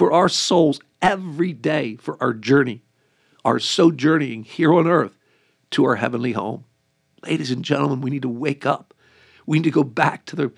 for 0.00 0.12
our 0.12 0.30
souls 0.30 0.80
every 1.02 1.52
day 1.52 1.94
for 1.96 2.16
our 2.22 2.32
journey, 2.32 2.82
our 3.44 3.58
sojourning 3.58 4.44
here 4.44 4.72
on 4.72 4.86
earth 4.86 5.18
to 5.70 5.84
our 5.84 5.96
heavenly 5.96 6.32
home. 6.32 6.64
Ladies 7.22 7.50
and 7.50 7.62
gentlemen, 7.62 8.00
we 8.00 8.08
need 8.08 8.22
to 8.22 8.28
wake 8.30 8.64
up. 8.64 8.94
We 9.44 9.58
need 9.58 9.64
to 9.64 9.70
go 9.70 9.84
back 9.84 10.24
to 10.24 10.36
the 10.36 10.52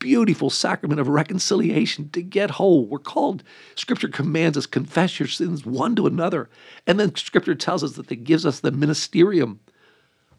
beautiful 0.00 0.50
sacrament 0.50 1.00
of 1.00 1.06
reconciliation 1.06 2.10
to 2.10 2.20
get 2.20 2.50
whole. 2.50 2.86
We're 2.86 2.98
called, 2.98 3.44
Scripture 3.76 4.08
commands 4.08 4.58
us, 4.58 4.66
confess 4.66 5.20
your 5.20 5.28
sins 5.28 5.64
one 5.64 5.94
to 5.94 6.08
another. 6.08 6.50
And 6.84 6.98
then 6.98 7.14
Scripture 7.14 7.54
tells 7.54 7.84
us 7.84 7.92
that 7.92 8.10
it 8.10 8.24
gives 8.24 8.44
us 8.44 8.58
the 8.58 8.72
ministerium 8.72 9.58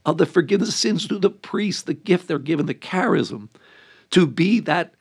of 0.05 0.17
the 0.17 0.25
forgiveness 0.25 0.67
of 0.67 0.75
sins 0.75 1.05
through 1.05 1.19
the 1.19 1.29
priest, 1.29 1.85
the 1.85 1.93
gift 1.93 2.27
they're 2.27 2.37
given, 2.37 2.65
the 2.65 2.73
charism, 2.73 3.47
to 4.09 4.27
be 4.27 4.59
that 4.59 4.95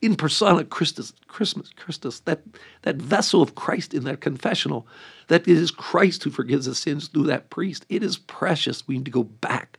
in 0.00 0.14
persona 0.14 0.64
Christus, 0.64 1.12
Christmas, 1.26 1.70
Christus, 1.76 2.20
that, 2.20 2.42
that 2.82 2.96
vessel 2.96 3.42
of 3.42 3.54
Christ 3.54 3.94
in 3.94 4.04
that 4.04 4.20
confessional, 4.20 4.86
that 5.28 5.42
it 5.42 5.56
is 5.56 5.70
Christ 5.70 6.22
who 6.22 6.30
forgives 6.30 6.68
us 6.68 6.78
sins 6.78 7.08
through 7.08 7.24
that 7.24 7.50
priest. 7.50 7.84
It 7.88 8.02
is 8.02 8.18
precious. 8.18 8.86
We 8.86 8.96
need 8.96 9.04
to 9.06 9.10
go 9.10 9.24
back 9.24 9.78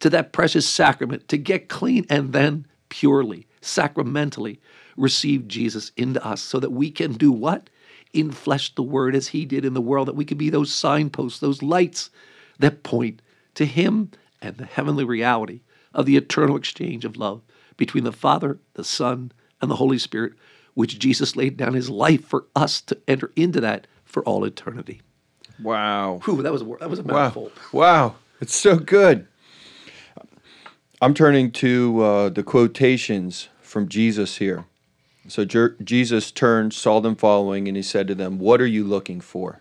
to 0.00 0.10
that 0.10 0.32
precious 0.32 0.68
sacrament 0.68 1.28
to 1.28 1.36
get 1.36 1.68
clean 1.68 2.06
and 2.08 2.32
then 2.32 2.66
purely, 2.88 3.46
sacramentally 3.60 4.60
receive 4.96 5.48
Jesus 5.48 5.92
into 5.96 6.24
us 6.24 6.40
so 6.40 6.58
that 6.60 6.70
we 6.70 6.90
can 6.90 7.12
do 7.12 7.30
what? 7.30 7.68
In 8.12 8.32
flesh 8.32 8.74
the 8.74 8.82
word 8.82 9.14
as 9.14 9.28
he 9.28 9.44
did 9.44 9.64
in 9.64 9.74
the 9.74 9.80
world, 9.80 10.08
that 10.08 10.16
we 10.16 10.24
can 10.24 10.38
be 10.38 10.50
those 10.50 10.72
signposts, 10.72 11.40
those 11.40 11.62
lights 11.62 12.10
that 12.58 12.82
point 12.82 13.20
to 13.54 13.66
him 13.66 14.10
and 14.40 14.56
the 14.56 14.64
heavenly 14.64 15.04
reality 15.04 15.60
of 15.92 16.06
the 16.06 16.16
eternal 16.16 16.56
exchange 16.56 17.04
of 17.04 17.16
love 17.16 17.42
between 17.76 18.04
the 18.04 18.12
Father, 18.12 18.58
the 18.74 18.84
Son, 18.84 19.30
and 19.60 19.70
the 19.70 19.76
Holy 19.76 19.98
Spirit, 19.98 20.34
which 20.74 20.98
Jesus 20.98 21.36
laid 21.36 21.56
down 21.56 21.74
his 21.74 21.90
life 21.90 22.24
for 22.24 22.46
us 22.54 22.80
to 22.82 22.98
enter 23.06 23.32
into 23.36 23.60
that 23.60 23.86
for 24.04 24.22
all 24.24 24.44
eternity. 24.44 25.02
Wow. 25.62 26.20
Whew, 26.24 26.42
that 26.42 26.52
was 26.52 26.62
a, 26.62 26.76
that 26.80 26.90
was 26.90 26.98
a 26.98 27.04
mouthful. 27.04 27.50
Wow. 27.72 27.80
wow. 27.80 28.14
It's 28.40 28.54
so 28.54 28.76
good. 28.76 29.26
I'm 31.00 31.14
turning 31.14 31.50
to 31.52 32.02
uh, 32.02 32.28
the 32.28 32.42
quotations 32.42 33.48
from 33.60 33.88
Jesus 33.88 34.38
here. 34.38 34.64
So 35.28 35.44
Jer- 35.44 35.76
Jesus 35.82 36.30
turned, 36.30 36.72
saw 36.72 37.00
them 37.00 37.14
following, 37.14 37.68
and 37.68 37.76
he 37.76 37.82
said 37.82 38.08
to 38.08 38.14
them, 38.14 38.38
What 38.38 38.60
are 38.60 38.66
you 38.66 38.84
looking 38.84 39.20
for? 39.20 39.60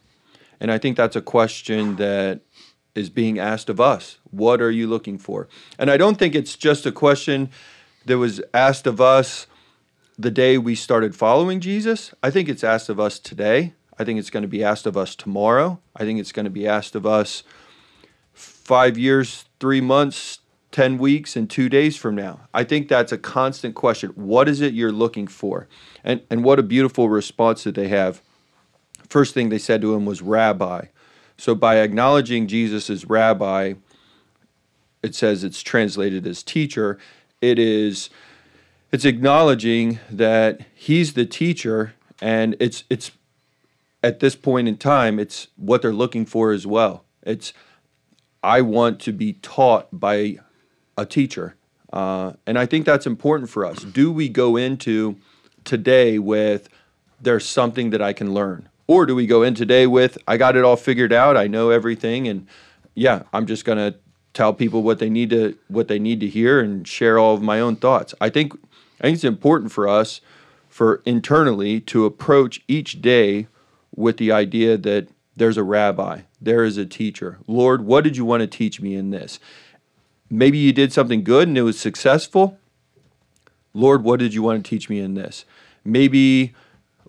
And 0.60 0.72
I 0.72 0.77
think 0.77 0.98
that's 0.98 1.16
a 1.16 1.22
question 1.22 1.98
that 1.98 2.42
is 2.96 3.10
being 3.10 3.38
asked 3.38 3.70
of 3.70 3.80
us. 3.80 4.18
What 4.32 4.62
are 4.62 4.72
you 4.72 4.88
looking 4.88 5.20
for? 5.20 5.48
And 5.77 5.92
I 5.92 5.98
don't 5.98 6.18
think 6.18 6.34
it's 6.34 6.56
just 6.56 6.86
a 6.86 6.92
question 6.92 7.50
that 8.06 8.18
was 8.18 8.42
asked 8.54 8.88
of 8.88 9.00
us 9.00 9.46
the 10.17 10.31
day 10.31 10.57
we 10.57 10.74
started 10.75 11.15
following 11.15 11.59
Jesus. 11.59 12.13
I 12.24 12.31
think 12.31 12.50
it's 12.50 12.63
asked 12.63 12.89
of 12.89 13.00
us 13.00 13.19
today. 13.19 13.74
I 14.00 14.03
think 14.03 14.19
it's 14.19 14.29
going 14.29 14.41
to 14.41 14.47
be 14.47 14.63
asked 14.63 14.86
of 14.86 14.97
us 14.97 15.15
tomorrow. 15.15 15.79
I 15.95 16.03
think 16.03 16.19
it's 16.19 16.31
going 16.31 16.45
to 16.45 16.51
be 16.51 16.67
asked 16.67 16.95
of 16.95 17.05
us 17.05 17.43
five 18.33 18.97
years, 18.97 19.45
three 19.59 19.81
months, 19.81 20.39
10 20.71 20.97
weeks, 20.97 21.36
and 21.36 21.50
two 21.50 21.69
days 21.69 21.97
from 21.97 22.15
now. 22.15 22.41
I 22.53 22.63
think 22.63 22.88
that's 22.88 23.12
a 23.12 23.17
constant 23.17 23.75
question. 23.75 24.09
What 24.12 24.50
is 24.50 24.62
it 24.62 24.74
you're 24.74 24.91
looking 24.91 25.27
for? 25.27 25.67
And, 26.03 26.21
and 26.29 26.43
what 26.43 26.59
a 26.59 26.63
beautiful 26.63 27.09
response 27.09 27.63
that 27.63 27.75
they 27.75 27.88
have. 27.88 28.21
First 29.09 29.33
thing 29.33 29.50
they 29.50 29.57
said 29.57 29.81
to 29.81 29.93
him 29.93 30.05
was 30.05 30.21
rabbi. 30.21 30.86
So 31.38 31.55
by 31.55 31.77
acknowledging 31.77 32.47
Jesus 32.47 32.89
as 32.89 33.05
rabbi, 33.05 33.75
it 35.03 35.15
says 35.15 35.43
it's 35.43 35.62
translated 35.62 36.25
as 36.25 36.43
teacher. 36.43 36.97
It 37.39 37.59
is 37.59 38.09
it's 38.91 39.06
acknowledging 39.06 40.00
that 40.10 40.62
he's 40.74 41.13
the 41.13 41.25
teacher 41.25 41.94
and 42.22 42.56
it's 42.60 42.84
it's 42.89 43.12
at 44.03 44.20
this 44.20 44.36
point 44.36 44.67
in 44.67 44.77
time 44.77 45.20
it's 45.20 45.48
what 45.56 45.82
they're 45.82 45.94
looking 45.94 46.25
for 46.25 46.51
as 46.51 46.65
well. 46.65 47.03
It's 47.24 47.53
I 48.44 48.62
want 48.62 49.00
to 49.01 49.12
be 49.12 49.34
taught 49.34 49.88
by 49.91 50.38
a 50.98 51.06
teacher. 51.06 51.56
Uh, 51.91 52.34
and 52.46 52.58
I 52.58 52.65
think 52.65 52.86
that's 52.86 53.06
important 53.06 53.50
for 53.50 53.65
us. 53.65 53.84
Do 53.84 54.12
we 54.12 54.29
go 54.29 54.56
into 54.56 55.17
today 55.63 56.20
with 56.20 56.70
there's 57.20 57.46
something 57.46 57.89
that 57.91 58.01
I 58.01 58.13
can 58.13 58.34
learn? 58.34 58.70
Or 58.88 59.06
do 59.06 59.15
we 59.15 59.25
go 59.25 59.44
in 59.44 59.53
today 59.53 59.86
with, 59.86 60.17
I 60.27 60.38
got 60.38 60.56
it 60.56 60.63
all 60.63 60.77
figured 60.77 61.12
out, 61.12 61.36
I 61.36 61.48
know 61.48 61.72
everything, 61.72 62.27
and 62.27 62.48
yeah, 62.96 63.24
I'm 63.34 63.46
just 63.46 63.65
gonna 63.65 63.96
tell 64.34 64.53
people 64.53 64.84
what 64.84 65.00
they 65.00 65.10
need 65.10 65.29
to 65.32 65.58
what 65.67 65.88
they 65.88 66.00
need 66.00 66.20
to 66.20 66.27
hear 66.27 66.60
and 66.60 66.88
share 66.88 67.17
all 67.17 67.34
of 67.34 67.41
my 67.41 67.60
own 67.60 67.75
thoughts. 67.75 68.13
I 68.22 68.29
think 68.29 68.53
I 69.00 69.04
think 69.04 69.16
it's 69.16 69.24
important 69.24 69.72
for 69.72 69.88
us 69.88 70.22
for 70.70 71.01
internally 71.06 71.80
to 71.82 72.06
approach 72.06 72.62
each 72.68 73.01
day 73.01 73.48
with 73.96 74.18
the 74.18 74.32
idea 74.32 74.77
that 74.77 75.08
there's 75.36 75.58
a 75.58 75.63
rabbi, 75.63 76.22
there 76.42 76.63
is 76.63 76.77
a 76.77 76.86
teacher. 76.86 77.38
Lord, 77.48 77.86
what 77.86 78.04
did 78.04 78.18
you 78.18 78.25
want 78.25 78.42
to 78.42 78.48
teach 78.48 78.82
me 78.82 78.96
in 78.96 79.12
this? 79.12 79.39
Maybe 80.30 80.58
you 80.58 80.74
did 80.74 80.92
something 80.92 81.24
good 81.24 81.48
and 81.48 81.58
it 81.58 81.62
was 81.62 81.80
successful. 81.80 82.58
Lord, 83.74 84.04
what 84.04 84.20
did 84.20 84.34
you 84.34 84.42
want 84.42 84.63
to 84.63 84.70
teach 84.70 84.89
me 84.89 85.00
in 85.00 85.13
this? 85.13 85.46
Maybe 85.86 86.56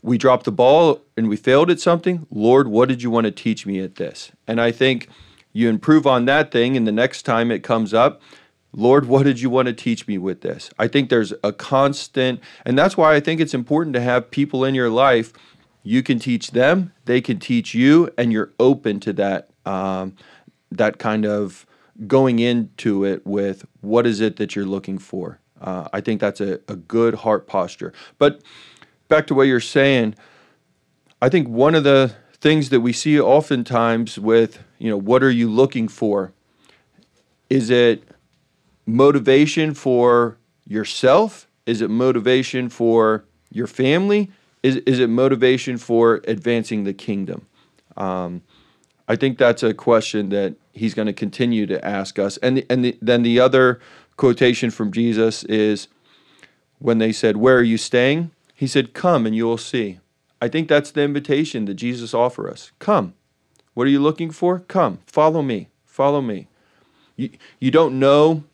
we 0.02 0.18
dropped 0.18 0.44
the 0.44 0.52
ball 0.52 1.00
and 1.16 1.28
we 1.28 1.36
failed 1.36 1.70
at 1.70 1.80
something. 1.80 2.26
Lord, 2.30 2.68
what 2.68 2.88
did 2.88 3.02
you 3.02 3.10
want 3.10 3.24
to 3.24 3.30
teach 3.30 3.66
me 3.66 3.80
at 3.80 3.96
this? 3.96 4.30
And 4.46 4.60
I 4.60 4.70
think 4.70 5.08
you 5.52 5.68
improve 5.68 6.06
on 6.06 6.26
that 6.26 6.52
thing, 6.52 6.76
and 6.76 6.86
the 6.86 6.92
next 6.92 7.22
time 7.22 7.50
it 7.50 7.62
comes 7.62 7.94
up, 7.94 8.20
Lord, 8.72 9.06
what 9.06 9.24
did 9.24 9.40
you 9.40 9.50
want 9.50 9.66
to 9.66 9.72
teach 9.72 10.06
me 10.06 10.18
with 10.18 10.42
this? 10.42 10.70
I 10.78 10.88
think 10.88 11.08
there's 11.08 11.32
a 11.42 11.52
constant, 11.52 12.40
and 12.64 12.78
that's 12.78 12.96
why 12.96 13.14
I 13.14 13.20
think 13.20 13.40
it's 13.40 13.54
important 13.54 13.94
to 13.94 14.00
have 14.00 14.30
people 14.30 14.64
in 14.64 14.74
your 14.74 14.90
life. 14.90 15.32
You 15.82 16.02
can 16.02 16.18
teach 16.18 16.50
them, 16.50 16.92
they 17.06 17.20
can 17.20 17.38
teach 17.38 17.74
you, 17.74 18.10
and 18.18 18.32
you're 18.32 18.52
open 18.58 19.00
to 19.00 19.12
that. 19.14 19.50
Um, 19.64 20.14
that 20.70 20.98
kind 20.98 21.24
of 21.24 21.66
going 22.06 22.38
into 22.38 23.04
it 23.04 23.26
with 23.26 23.66
what 23.80 24.06
is 24.06 24.20
it 24.20 24.36
that 24.36 24.54
you're 24.54 24.66
looking 24.66 24.98
for. 24.98 25.40
Uh, 25.60 25.88
I 25.92 26.00
think 26.00 26.20
that's 26.20 26.40
a, 26.40 26.60
a 26.68 26.76
good 26.76 27.16
heart 27.16 27.46
posture. 27.46 27.92
But 28.18 28.42
back 29.08 29.26
to 29.28 29.34
what 29.34 29.44
you're 29.44 29.60
saying, 29.60 30.14
I 31.20 31.28
think 31.28 31.48
one 31.48 31.74
of 31.74 31.84
the 31.84 32.14
things 32.40 32.68
that 32.70 32.80
we 32.80 32.92
see 32.92 33.18
oftentimes 33.18 34.18
with, 34.18 34.62
you 34.78 34.88
know, 34.88 34.96
what 34.96 35.22
are 35.22 35.30
you 35.30 35.50
looking 35.50 35.88
for? 35.88 36.32
Is 37.50 37.70
it 37.70 38.07
motivation 38.88 39.74
for 39.74 40.38
yourself? 40.66 41.46
Is 41.66 41.82
it 41.82 41.90
motivation 41.90 42.70
for 42.70 43.24
your 43.50 43.66
family? 43.66 44.30
Is, 44.62 44.76
is 44.76 44.98
it 44.98 45.10
motivation 45.10 45.76
for 45.76 46.22
advancing 46.26 46.84
the 46.84 46.94
kingdom? 46.94 47.46
Um, 47.96 48.42
I 49.06 49.16
think 49.16 49.38
that's 49.38 49.62
a 49.62 49.74
question 49.74 50.30
that 50.30 50.54
he's 50.72 50.94
going 50.94 51.06
to 51.06 51.12
continue 51.12 51.66
to 51.66 51.84
ask 51.84 52.18
us. 52.18 52.38
And, 52.38 52.64
and 52.70 52.84
the, 52.84 52.98
then 53.00 53.22
the 53.22 53.38
other 53.40 53.80
quotation 54.16 54.70
from 54.70 54.90
Jesus 54.90 55.44
is 55.44 55.88
when 56.78 56.98
they 56.98 57.12
said, 57.12 57.36
Where 57.36 57.58
are 57.58 57.62
you 57.62 57.78
staying? 57.78 58.30
He 58.54 58.66
said, 58.66 58.94
Come 58.94 59.26
and 59.26 59.36
you 59.36 59.44
will 59.44 59.58
see. 59.58 60.00
I 60.40 60.48
think 60.48 60.68
that's 60.68 60.90
the 60.90 61.02
invitation 61.02 61.66
that 61.66 61.74
Jesus 61.74 62.14
offers 62.14 62.52
us. 62.52 62.72
Come. 62.78 63.14
What 63.74 63.86
are 63.86 63.90
you 63.90 64.00
looking 64.00 64.30
for? 64.30 64.60
Come. 64.60 65.00
Follow 65.06 65.42
me. 65.42 65.68
Follow 65.84 66.20
me. 66.20 66.48
You, 67.16 67.30
you 67.58 67.70
don't 67.70 67.98
know 67.98 68.44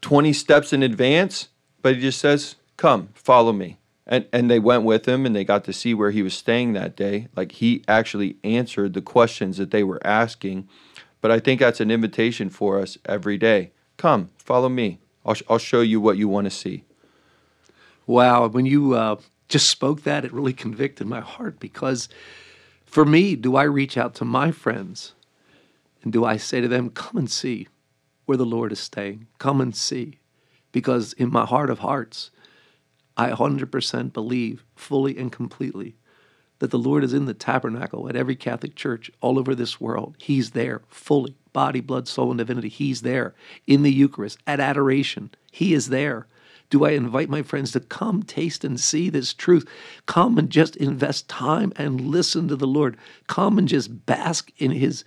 20 0.00 0.32
steps 0.32 0.72
in 0.72 0.82
advance, 0.82 1.48
but 1.82 1.94
he 1.94 2.00
just 2.00 2.20
says, 2.20 2.56
Come, 2.76 3.08
follow 3.14 3.52
me. 3.52 3.78
And, 4.06 4.26
and 4.32 4.50
they 4.50 4.58
went 4.58 4.84
with 4.84 5.06
him 5.06 5.26
and 5.26 5.36
they 5.36 5.44
got 5.44 5.64
to 5.64 5.72
see 5.72 5.92
where 5.92 6.12
he 6.12 6.22
was 6.22 6.32
staying 6.32 6.72
that 6.72 6.96
day. 6.96 7.28
Like 7.36 7.52
he 7.52 7.84
actually 7.86 8.36
answered 8.42 8.94
the 8.94 9.02
questions 9.02 9.58
that 9.58 9.70
they 9.70 9.82
were 9.82 10.04
asking. 10.06 10.68
But 11.20 11.30
I 11.30 11.40
think 11.40 11.60
that's 11.60 11.80
an 11.80 11.90
invitation 11.90 12.48
for 12.48 12.80
us 12.80 12.96
every 13.04 13.36
day. 13.36 13.72
Come, 13.98 14.30
follow 14.38 14.68
me. 14.68 15.00
I'll, 15.26 15.36
I'll 15.50 15.58
show 15.58 15.82
you 15.82 16.00
what 16.00 16.16
you 16.16 16.28
want 16.28 16.46
to 16.46 16.50
see. 16.50 16.84
Wow, 18.06 18.46
when 18.46 18.64
you 18.64 18.94
uh, 18.94 19.16
just 19.48 19.68
spoke 19.68 20.04
that, 20.04 20.24
it 20.24 20.32
really 20.32 20.54
convicted 20.54 21.06
my 21.06 21.20
heart 21.20 21.60
because 21.60 22.08
for 22.86 23.04
me, 23.04 23.36
do 23.36 23.56
I 23.56 23.64
reach 23.64 23.98
out 23.98 24.14
to 24.16 24.24
my 24.24 24.52
friends 24.52 25.12
and 26.02 26.12
do 26.12 26.24
I 26.24 26.38
say 26.38 26.62
to 26.62 26.68
them, 26.68 26.88
come 26.88 27.18
and 27.18 27.30
see 27.30 27.68
where 28.28 28.36
the 28.36 28.44
Lord 28.44 28.72
is 28.72 28.78
staying? 28.78 29.26
Come 29.38 29.58
and 29.58 29.74
see. 29.74 30.18
Because 30.70 31.14
in 31.14 31.32
my 31.32 31.46
heart 31.46 31.70
of 31.70 31.78
hearts, 31.78 32.30
I 33.16 33.30
100% 33.30 34.12
believe 34.12 34.66
fully 34.76 35.16
and 35.16 35.32
completely 35.32 35.96
that 36.58 36.70
the 36.70 36.78
Lord 36.78 37.04
is 37.04 37.14
in 37.14 37.24
the 37.24 37.32
tabernacle 37.32 38.06
at 38.06 38.16
every 38.16 38.36
Catholic 38.36 38.74
church 38.74 39.10
all 39.22 39.38
over 39.38 39.54
this 39.54 39.80
world. 39.80 40.14
He's 40.18 40.50
there 40.50 40.82
fully, 40.88 41.36
body, 41.54 41.80
blood, 41.80 42.06
soul, 42.06 42.30
and 42.30 42.36
divinity. 42.36 42.68
He's 42.68 43.00
there 43.00 43.34
in 43.66 43.82
the 43.82 43.90
Eucharist, 43.90 44.38
at 44.46 44.60
adoration. 44.60 45.30
He 45.50 45.72
is 45.72 45.88
there. 45.88 46.26
Do 46.68 46.84
I 46.84 46.90
invite 46.90 47.30
my 47.30 47.40
friends 47.40 47.72
to 47.72 47.80
come 47.80 48.22
taste 48.22 48.62
and 48.62 48.78
see 48.78 49.08
this 49.08 49.32
truth? 49.32 49.66
Come 50.04 50.36
and 50.36 50.50
just 50.50 50.76
invest 50.76 51.30
time 51.30 51.72
and 51.76 51.98
listen 51.98 52.46
to 52.48 52.56
the 52.56 52.66
Lord. 52.66 52.98
Come 53.26 53.56
and 53.56 53.66
just 53.66 54.04
bask 54.04 54.52
in 54.58 54.72
His 54.72 55.02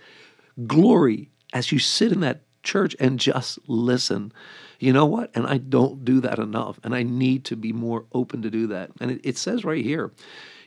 glory 0.66 1.30
as 1.52 1.70
you 1.70 1.78
sit 1.78 2.10
in 2.10 2.18
that 2.18 2.40
church 2.62 2.96
and 3.00 3.18
just 3.18 3.58
listen. 3.66 4.32
You 4.78 4.92
know 4.92 5.06
what? 5.06 5.30
And 5.34 5.46
I 5.46 5.58
don't 5.58 6.04
do 6.04 6.20
that 6.20 6.38
enough. 6.38 6.80
And 6.82 6.94
I 6.94 7.02
need 7.02 7.44
to 7.46 7.56
be 7.56 7.72
more 7.72 8.04
open 8.12 8.42
to 8.42 8.50
do 8.50 8.66
that. 8.68 8.90
And 9.00 9.10
it, 9.12 9.20
it 9.24 9.38
says 9.38 9.64
right 9.64 9.84
here, 9.84 10.10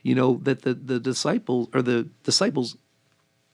you 0.02 0.14
know, 0.14 0.40
that 0.42 0.62
the, 0.62 0.74
the 0.74 1.00
disciples 1.00 1.68
or 1.74 1.82
the 1.82 2.08
disciples 2.22 2.76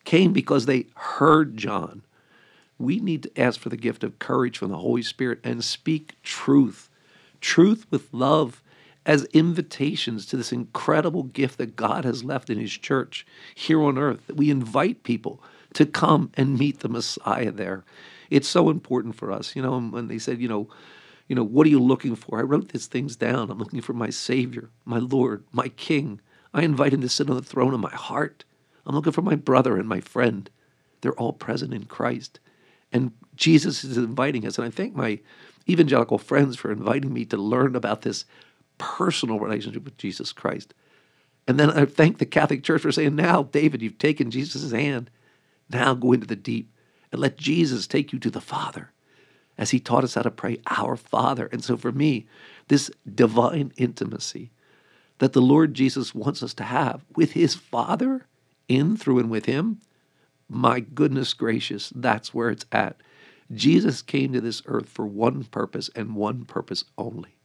came 0.04 0.32
because 0.32 0.66
they 0.66 0.87
heard 0.94 1.56
John. 1.56 2.02
We 2.78 3.00
need 3.00 3.22
to 3.25 3.40
ask 3.40 3.61
for 3.61 3.68
the 3.68 3.76
gift 3.76 4.02
of 4.02 4.18
courage 4.18 4.58
from 4.58 4.70
the 4.70 4.78
Holy 4.78 5.02
Spirit 5.02 5.40
and 5.44 5.64
speak 5.64 6.20
truth 6.22 6.88
truth 7.42 7.87
with 7.90 8.08
love 8.12 8.62
as 9.04 9.25
invitations 9.32 10.25
to 10.26 10.37
this 10.37 10.52
incredible 10.52 11.25
gift 11.25 11.58
that 11.58 11.76
God 11.76 12.04
has 12.04 12.25
left 12.25 12.49
in 12.49 12.58
His 12.58 12.72
church 12.72 13.26
here 13.54 13.82
on 13.82 13.99
earth. 13.99 14.26
That 14.28 14.37
we 14.37 14.50
invite 14.50 15.02
people 15.02 15.42
to 15.75 15.84
come 15.84 16.30
and 16.34 16.58
meet 16.58 16.80
the 16.80 16.88
Messiah 16.88 17.50
there. 17.50 17.84
It's 18.33 18.49
so 18.49 18.71
important 18.71 19.15
for 19.15 19.31
us, 19.31 19.55
you 19.55 19.62
know. 19.62 19.75
And 19.75 20.11
they 20.11 20.19
said, 20.19 20.41
you 20.41 20.49
know, 20.49 20.69
you 21.29 21.37
know, 21.37 21.45
what 21.45 21.67
are 21.67 21.71
you 21.71 21.83
looking 21.83 22.17
for? 22.17 22.39
I 22.39 22.43
wrote 22.43 22.71
these 22.71 22.87
things 22.87 23.15
down. 23.15 23.51
I'm 23.51 23.59
looking 23.59 23.83
for 23.83 23.93
my 23.93 24.11
Savior, 24.11 24.71
my 24.85 24.99
Lord, 24.99 25.45
my 25.53 25.69
King. 25.69 26.21
I 26.55 26.62
invite 26.62 26.95
Him 26.95 27.03
to 27.03 27.09
sit 27.09 27.29
on 27.29 27.37
the 27.37 27.43
throne 27.43 27.75
of 27.75 27.81
my 27.81 27.95
heart. 27.95 28.45
I'm 28.87 28.95
looking 28.95 29.12
for 29.12 29.23
my 29.23 29.37
brother 29.37 29.77
and 29.77 29.89
my 29.89 30.01
friend. 30.01 30.49
They're 31.03 31.12
all 31.12 31.33
present 31.33 31.75
in 31.75 31.85
Christ, 31.85 32.41
and 32.93 33.12
Jesus 33.37 33.85
is 33.85 33.97
inviting 33.97 34.47
us. 34.47 34.57
And 34.57 34.67
I 34.67 34.71
thank 34.71 34.95
my 34.95 35.21
evangelical 35.69 36.19
friends 36.19 36.57
for 36.57 36.73
inviting 36.73 37.12
me 37.12 37.25
to 37.27 37.37
learn 37.37 37.77
about 37.77 38.03
this 38.03 38.25
personal 38.79 39.39
relationship 39.39 39.85
with 39.85 39.99
Jesus 39.99 40.33
Christ. 40.33 40.75
And 41.47 41.59
then 41.59 41.71
I 41.71 41.85
thank 41.85 42.19
the 42.19 42.27
Catholic 42.27 42.62
Church 42.62 42.83
for 42.83 42.93
saying, 42.93 43.15
now, 43.15 43.43
David, 43.43 43.83
you've 43.83 43.99
taken 43.99 44.31
Jesus' 44.31 44.73
hand. 44.73 45.11
Now 45.71 45.95
go 45.95 46.12
into 46.12 46.27
the 46.27 46.37
deep 46.37 46.72
and 47.12 47.21
let 47.21 47.37
Jesus 47.37 47.87
take 47.87 48.12
you 48.12 48.19
to 48.19 48.31
the 48.31 48.40
Father 48.40 48.90
as 49.59 49.71
he 49.71 49.78
taught 49.78 50.02
us 50.02 50.14
how 50.14 50.23
to 50.23 50.31
pray, 50.31 50.59
Our 50.66 50.97
Father. 50.97 51.49
And 51.52 51.62
so 51.62 51.76
for 51.76 51.92
me, 51.92 52.26
this 52.69 52.90
divine 53.14 53.73
intimacy 53.76 54.50
that 55.19 55.35
the 55.35 55.42
Lord 55.42 55.75
Jesus 55.75 56.14
wants 56.14 56.42
us 56.42 56.54
to 56.54 56.64
have 56.64 57.04
with 57.14 57.33
his 57.33 57.54
Father, 57.54 58.26
in, 58.66 58.97
through, 58.97 59.21
and 59.21 59.31
with 59.31 59.45
him, 59.45 59.78
my 60.49 60.81
goodness 60.81 61.35
gracious, 61.35 61.92
that's 61.95 62.35
where 62.35 62.50
it's 62.50 62.66
at. 62.73 62.97
Jesus 63.52 64.02
came 64.02 64.33
to 64.33 64.40
this 64.40 64.62
earth 64.66 64.88
for 64.88 65.07
one 65.07 65.45
purpose 65.45 65.90
and 65.95 66.16
one 66.16 66.45
purpose 66.45 66.85
only, 66.97 67.37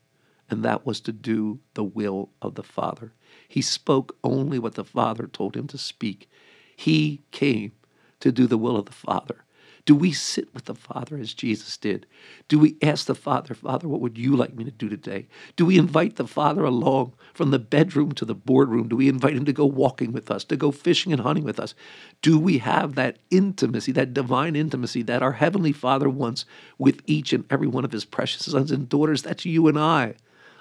and 0.49 0.63
that 0.63 0.85
was 0.85 1.01
to 1.01 1.11
do 1.11 1.59
the 1.73 1.83
will 1.83 2.29
of 2.41 2.55
the 2.55 2.63
Father. 2.63 3.13
He 3.47 3.61
spoke 3.61 4.17
only 4.23 4.57
what 4.57 4.75
the 4.75 4.85
Father 4.85 5.27
told 5.27 5.55
him 5.55 5.67
to 5.67 5.77
speak. 5.77 6.29
He 6.75 7.21
came 7.31 7.73
to 8.21 8.31
do 8.31 8.47
the 8.47 8.57
will 8.57 8.77
of 8.77 8.85
the 8.85 8.91
Father. 8.91 9.43
Do 9.87 9.95
we 9.95 10.11
sit 10.11 10.53
with 10.53 10.65
the 10.65 10.75
Father 10.75 11.17
as 11.17 11.33
Jesus 11.33 11.77
did? 11.77 12.05
Do 12.49 12.59
we 12.59 12.75
ask 12.81 13.05
the 13.05 13.15
Father, 13.15 13.53
Father, 13.53 13.87
what 13.87 14.01
would 14.01 14.17
you 14.17 14.35
like 14.35 14.53
me 14.53 14.65
to 14.65 14.69
do 14.71 14.89
today? 14.89 15.29
Do 15.55 15.65
we 15.65 15.77
invite 15.77 16.17
the 16.17 16.27
Father 16.27 16.65
along 16.65 17.13
from 17.33 17.51
the 17.51 17.57
bedroom 17.57 18.11
to 18.15 18.25
the 18.25 18.35
boardroom? 18.35 18.89
Do 18.89 18.97
we 18.97 19.07
invite 19.07 19.37
him 19.37 19.45
to 19.45 19.53
go 19.53 19.65
walking 19.65 20.11
with 20.11 20.29
us, 20.29 20.43
to 20.43 20.57
go 20.57 20.71
fishing 20.71 21.13
and 21.13 21.21
hunting 21.21 21.45
with 21.45 21.57
us? 21.57 21.73
Do 22.21 22.37
we 22.37 22.57
have 22.57 22.95
that 22.95 23.19
intimacy, 23.31 23.93
that 23.93 24.13
divine 24.13 24.57
intimacy 24.57 25.03
that 25.03 25.23
our 25.23 25.31
Heavenly 25.31 25.71
Father 25.71 26.09
wants 26.09 26.43
with 26.77 26.99
each 27.05 27.31
and 27.31 27.45
every 27.49 27.67
one 27.67 27.85
of 27.85 27.93
his 27.93 28.03
precious 28.03 28.43
sons 28.43 28.71
and 28.71 28.89
daughters? 28.89 29.21
That's 29.21 29.45
you 29.45 29.69
and 29.69 29.79
I. 29.79 30.15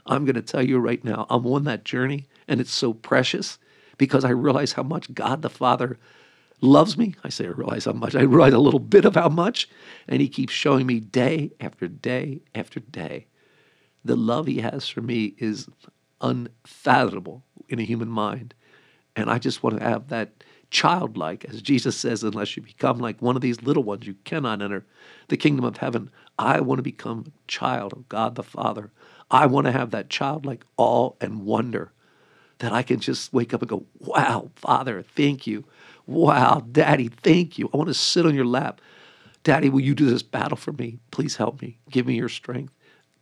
I'm 0.07 0.25
going 0.25 0.37
to 0.37 0.41
tell 0.43 0.63
you 0.63 0.79
right 0.79 1.03
now, 1.05 1.27
I'm 1.29 1.45
on 1.49 1.65
that 1.65 1.85
journey, 1.85 2.29
and 2.47 2.61
it's 2.61 2.73
so 2.73 2.93
precious 2.93 3.59
because 3.99 4.25
I 4.25 4.31
realize 4.31 4.75
how 4.75 4.85
much 4.85 5.13
God 5.13 5.43
the 5.43 5.51
Father 5.51 5.99
loves 6.61 6.97
me. 6.97 7.15
I 7.25 7.29
say 7.29 7.47
I 7.47 7.49
realize 7.49 7.85
how 7.85 7.93
much. 7.93 8.15
I 8.15 8.23
realize 8.23 8.53
a 8.53 8.59
little 8.59 8.81
bit 8.81 9.05
of 9.05 9.15
how 9.15 9.29
much. 9.29 9.69
And 10.09 10.21
he 10.21 10.29
keeps 10.29 10.53
showing 10.53 10.87
me 10.87 11.01
day 11.01 11.53
after 11.61 11.89
day 11.89 12.41
after 12.55 12.81
day. 12.81 13.27
The 14.05 14.17
love 14.17 14.47
he 14.47 14.61
has 14.61 14.89
for 14.89 15.01
me 15.01 15.35
is 15.39 15.69
unfathomable 16.21 17.45
in 17.69 17.79
a 17.79 17.85
human 17.85 18.09
mind. 18.09 18.55
And 19.17 19.31
I 19.31 19.39
just 19.39 19.63
want 19.63 19.79
to 19.79 19.85
have 19.85 20.09
that 20.09 20.45
childlike, 20.71 21.45
as 21.47 21.63
Jesus 21.63 21.97
says, 21.97 22.23
unless 22.23 22.57
you 22.57 22.63
become 22.63 22.99
like 22.99 23.23
one 23.23 23.37
of 23.37 23.43
these 23.43 23.63
little 23.63 23.83
ones, 23.83 24.07
you 24.07 24.15
cannot 24.25 24.63
enter 24.63 24.85
the 25.29 25.37
kingdom 25.37 25.65
of 25.65 25.79
heaven. 25.79 26.11
I 26.39 26.61
want 26.61 26.79
to 26.79 26.83
become 26.83 27.25
a 27.27 27.49
child 27.49 27.93
of 27.93 28.09
God 28.09 28.35
the 28.35 28.43
Father. 28.43 28.91
I 29.31 29.47
want 29.47 29.67
to 29.67 29.73
have 29.73 29.91
that 29.91 30.11
childlike 30.11 30.65
awe 30.77 31.13
and 31.21 31.45
wonder 31.45 31.93
that 32.59 32.73
I 32.73 32.83
can 32.83 33.01
just 33.01 33.33
wake 33.33 33.53
up 33.53 33.63
and 33.63 33.69
go, 33.69 33.85
wow, 33.99 34.51
Father, 34.55 35.03
thank 35.03 35.47
you 35.47 35.65
Wow, 36.07 36.65
Daddy, 36.71 37.09
thank 37.09 37.59
you. 37.59 37.69
I 37.73 37.77
want 37.77 37.89
to 37.89 37.95
sit 37.95 38.27
on 38.27 38.35
your 38.35 38.45
lap. 38.45 38.81
Daddy, 39.43 39.69
will 39.69 39.81
you 39.81 39.95
do 39.95 40.09
this 40.09 40.23
battle 40.23 40.57
for 40.57 40.73
me? 40.73 40.99
Please 41.11 41.37
help 41.37 41.61
me. 41.61 41.79
Give 41.91 42.07
me 42.07 42.15
your 42.15 42.29
strength. 42.29 42.73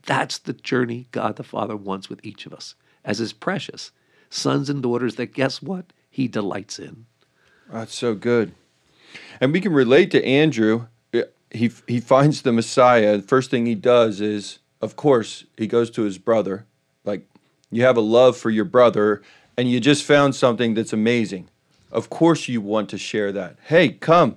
That's 0.06 0.38
the 0.38 0.52
journey 0.52 1.08
God 1.12 1.36
the 1.36 1.42
Father 1.42 1.76
wants 1.76 2.08
with 2.08 2.24
each 2.24 2.46
of 2.46 2.52
us 2.52 2.74
as 3.04 3.18
his 3.18 3.32
precious 3.32 3.90
sons 4.28 4.68
and 4.68 4.82
daughters 4.82 5.14
that 5.16 5.32
guess 5.32 5.62
what? 5.62 5.92
He 6.10 6.28
delights 6.28 6.78
in. 6.78 7.06
That's 7.70 7.94
so 7.94 8.14
good. 8.14 8.52
And 9.40 9.52
we 9.52 9.60
can 9.60 9.72
relate 9.72 10.10
to 10.12 10.24
Andrew. 10.24 10.86
He, 11.50 11.70
he 11.86 12.00
finds 12.00 12.42
the 12.42 12.52
Messiah. 12.52 13.16
The 13.16 13.22
first 13.22 13.50
thing 13.50 13.64
he 13.64 13.74
does 13.74 14.20
is, 14.20 14.58
of 14.80 14.96
course, 14.96 15.44
he 15.56 15.66
goes 15.66 15.90
to 15.92 16.02
his 16.02 16.18
brother. 16.18 16.66
Like, 17.04 17.26
you 17.70 17.82
have 17.84 17.96
a 17.96 18.02
love 18.02 18.36
for 18.36 18.50
your 18.50 18.64
brother, 18.64 19.22
and 19.56 19.70
you 19.70 19.80
just 19.80 20.04
found 20.04 20.34
something 20.34 20.74
that's 20.74 20.92
amazing 20.92 21.48
of 21.94 22.10
course 22.10 22.48
you 22.48 22.60
want 22.60 22.90
to 22.90 22.98
share 22.98 23.32
that. 23.32 23.56
Hey, 23.66 23.90
come. 23.90 24.36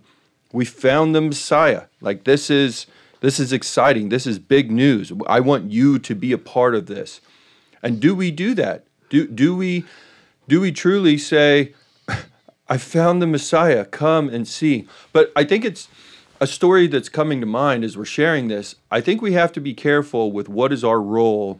We 0.53 0.63
found 0.63 1.13
the 1.13 1.21
Messiah. 1.21 1.83
Like 1.99 2.23
this 2.23 2.49
is 2.49 2.85
this 3.19 3.39
is 3.39 3.51
exciting. 3.51 4.09
This 4.09 4.27
is 4.27 4.39
big 4.39 4.71
news. 4.71 5.11
I 5.27 5.39
want 5.39 5.71
you 5.71 5.99
to 5.99 6.15
be 6.15 6.31
a 6.31 6.37
part 6.37 6.75
of 6.75 6.85
this. 6.85 7.19
And 7.81 7.99
do 7.99 8.15
we 8.15 8.31
do 8.31 8.53
that? 8.53 8.85
Do 9.09 9.27
do 9.27 9.55
we 9.55 9.85
do 10.47 10.61
we 10.61 10.71
truly 10.71 11.17
say 11.17 11.73
I 12.69 12.77
found 12.77 13.21
the 13.21 13.27
Messiah, 13.27 13.85
come 13.85 14.29
and 14.29 14.47
see. 14.47 14.87
But 15.11 15.31
I 15.35 15.43
think 15.43 15.65
it's 15.65 15.89
a 16.39 16.47
story 16.47 16.87
that's 16.87 17.09
coming 17.09 17.39
to 17.41 17.47
mind 17.47 17.83
as 17.83 17.97
we're 17.97 18.05
sharing 18.05 18.47
this. 18.47 18.75
I 18.91 19.01
think 19.01 19.21
we 19.21 19.33
have 19.33 19.51
to 19.53 19.59
be 19.59 19.73
careful 19.73 20.31
with 20.31 20.47
what 20.47 20.71
is 20.71 20.83
our 20.83 21.01
role. 21.01 21.59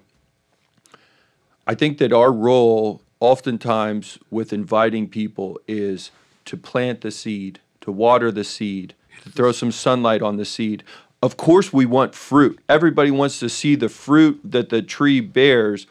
I 1.65 1.73
think 1.73 1.97
that 1.97 2.13
our 2.13 2.31
role 2.31 3.01
oftentimes 3.19 4.19
with 4.29 4.53
inviting 4.53 5.07
people 5.09 5.59
is 5.67 6.11
to 6.45 6.57
plant 6.57 7.01
the 7.01 7.11
seed, 7.11 7.59
to 7.81 7.91
water 7.91 8.31
the 8.31 8.43
seed, 8.43 8.93
to 9.23 9.29
throw 9.29 9.51
some 9.51 9.71
sunlight 9.71 10.21
on 10.21 10.37
the 10.37 10.45
seed. 10.45 10.83
Of 11.21 11.35
course, 11.35 11.73
we 11.73 11.85
want 11.85 12.13
fruit. 12.13 12.59
Everybody 12.69 13.11
wants 13.11 13.39
to 13.39 13.49
see 13.49 13.75
the 13.75 13.89
fruit 13.89 14.39
that 14.43 14.69
the 14.69 14.81
tree 14.81 15.19
bears, 15.19 15.87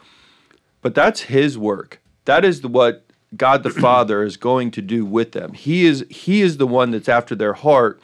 but 0.82 0.94
that's 0.94 1.22
His 1.22 1.58
work. 1.58 2.00
That 2.26 2.44
is 2.44 2.64
what 2.64 3.04
God 3.36 3.64
the 3.64 3.70
Father 3.70 4.22
is 4.22 4.36
going 4.36 4.70
to 4.72 4.82
do 4.82 5.04
with 5.04 5.32
them. 5.32 5.52
He 5.52 5.84
is 5.84 6.06
He 6.08 6.42
is 6.42 6.58
the 6.58 6.66
one 6.66 6.92
that's 6.92 7.08
after 7.08 7.34
their 7.34 7.54
heart. 7.54 8.00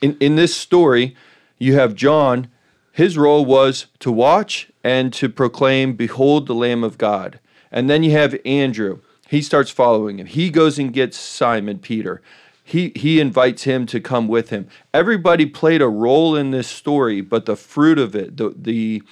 In 0.00 0.16
in 0.18 0.36
this 0.36 0.56
story, 0.56 1.14
you 1.58 1.74
have 1.74 1.94
John. 1.94 2.48
His 2.90 3.18
role 3.18 3.44
was 3.44 3.86
to 3.98 4.10
watch 4.10 4.70
and 4.82 5.12
to 5.12 5.28
proclaim, 5.28 5.92
"Behold, 5.92 6.46
the 6.46 6.54
Lamb 6.54 6.82
of 6.82 6.96
God." 6.96 7.38
And 7.70 7.90
then 7.90 8.02
you 8.02 8.12
have 8.12 8.38
Andrew. 8.44 9.00
He 9.28 9.42
starts 9.42 9.70
following 9.70 10.18
him. 10.18 10.26
He 10.26 10.50
goes 10.50 10.78
and 10.78 10.92
gets 10.92 11.18
Simon 11.18 11.78
Peter. 11.78 12.22
He 12.62 12.92
he 12.96 13.20
invites 13.20 13.62
him 13.64 13.86
to 13.86 14.00
come 14.00 14.28
with 14.28 14.50
him. 14.50 14.68
Everybody 14.92 15.46
played 15.46 15.82
a 15.82 15.88
role 15.88 16.34
in 16.34 16.50
this 16.50 16.66
story, 16.68 17.20
but 17.20 17.46
the 17.46 17.56
fruit 17.56 17.98
of 17.98 18.14
it, 18.14 18.36
the 18.36 18.54
the 18.56 19.02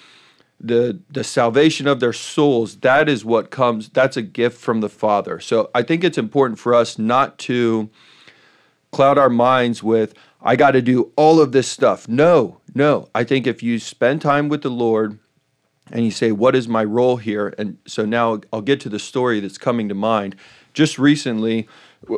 the 0.60 1.00
the 1.10 1.24
salvation 1.24 1.86
of 1.86 2.00
their 2.00 2.12
souls, 2.12 2.76
that 2.78 3.08
is 3.08 3.24
what 3.24 3.50
comes. 3.50 3.88
That's 3.88 4.16
a 4.16 4.22
gift 4.22 4.60
from 4.60 4.80
the 4.80 4.88
Father. 4.88 5.38
So 5.40 5.70
I 5.74 5.82
think 5.82 6.02
it's 6.02 6.18
important 6.18 6.58
for 6.58 6.74
us 6.74 6.98
not 6.98 7.38
to 7.40 7.90
cloud 8.90 9.18
our 9.18 9.30
minds 9.30 9.82
with 9.82 10.14
I 10.44 10.56
got 10.56 10.72
to 10.72 10.82
do 10.82 11.10
all 11.16 11.40
of 11.40 11.52
this 11.52 11.66
stuff. 11.66 12.06
No, 12.06 12.60
no. 12.74 13.08
I 13.14 13.24
think 13.24 13.46
if 13.46 13.62
you 13.62 13.78
spend 13.78 14.20
time 14.20 14.50
with 14.50 14.60
the 14.60 14.70
Lord, 14.70 15.18
and 15.90 16.04
you 16.04 16.10
say, 16.10 16.32
What 16.32 16.54
is 16.54 16.68
my 16.68 16.84
role 16.84 17.16
here? 17.16 17.54
And 17.58 17.78
so 17.86 18.04
now 18.04 18.40
I'll 18.52 18.62
get 18.62 18.80
to 18.80 18.88
the 18.88 18.98
story 18.98 19.40
that's 19.40 19.58
coming 19.58 19.88
to 19.88 19.94
mind. 19.94 20.36
Just 20.72 20.98
recently, 20.98 21.68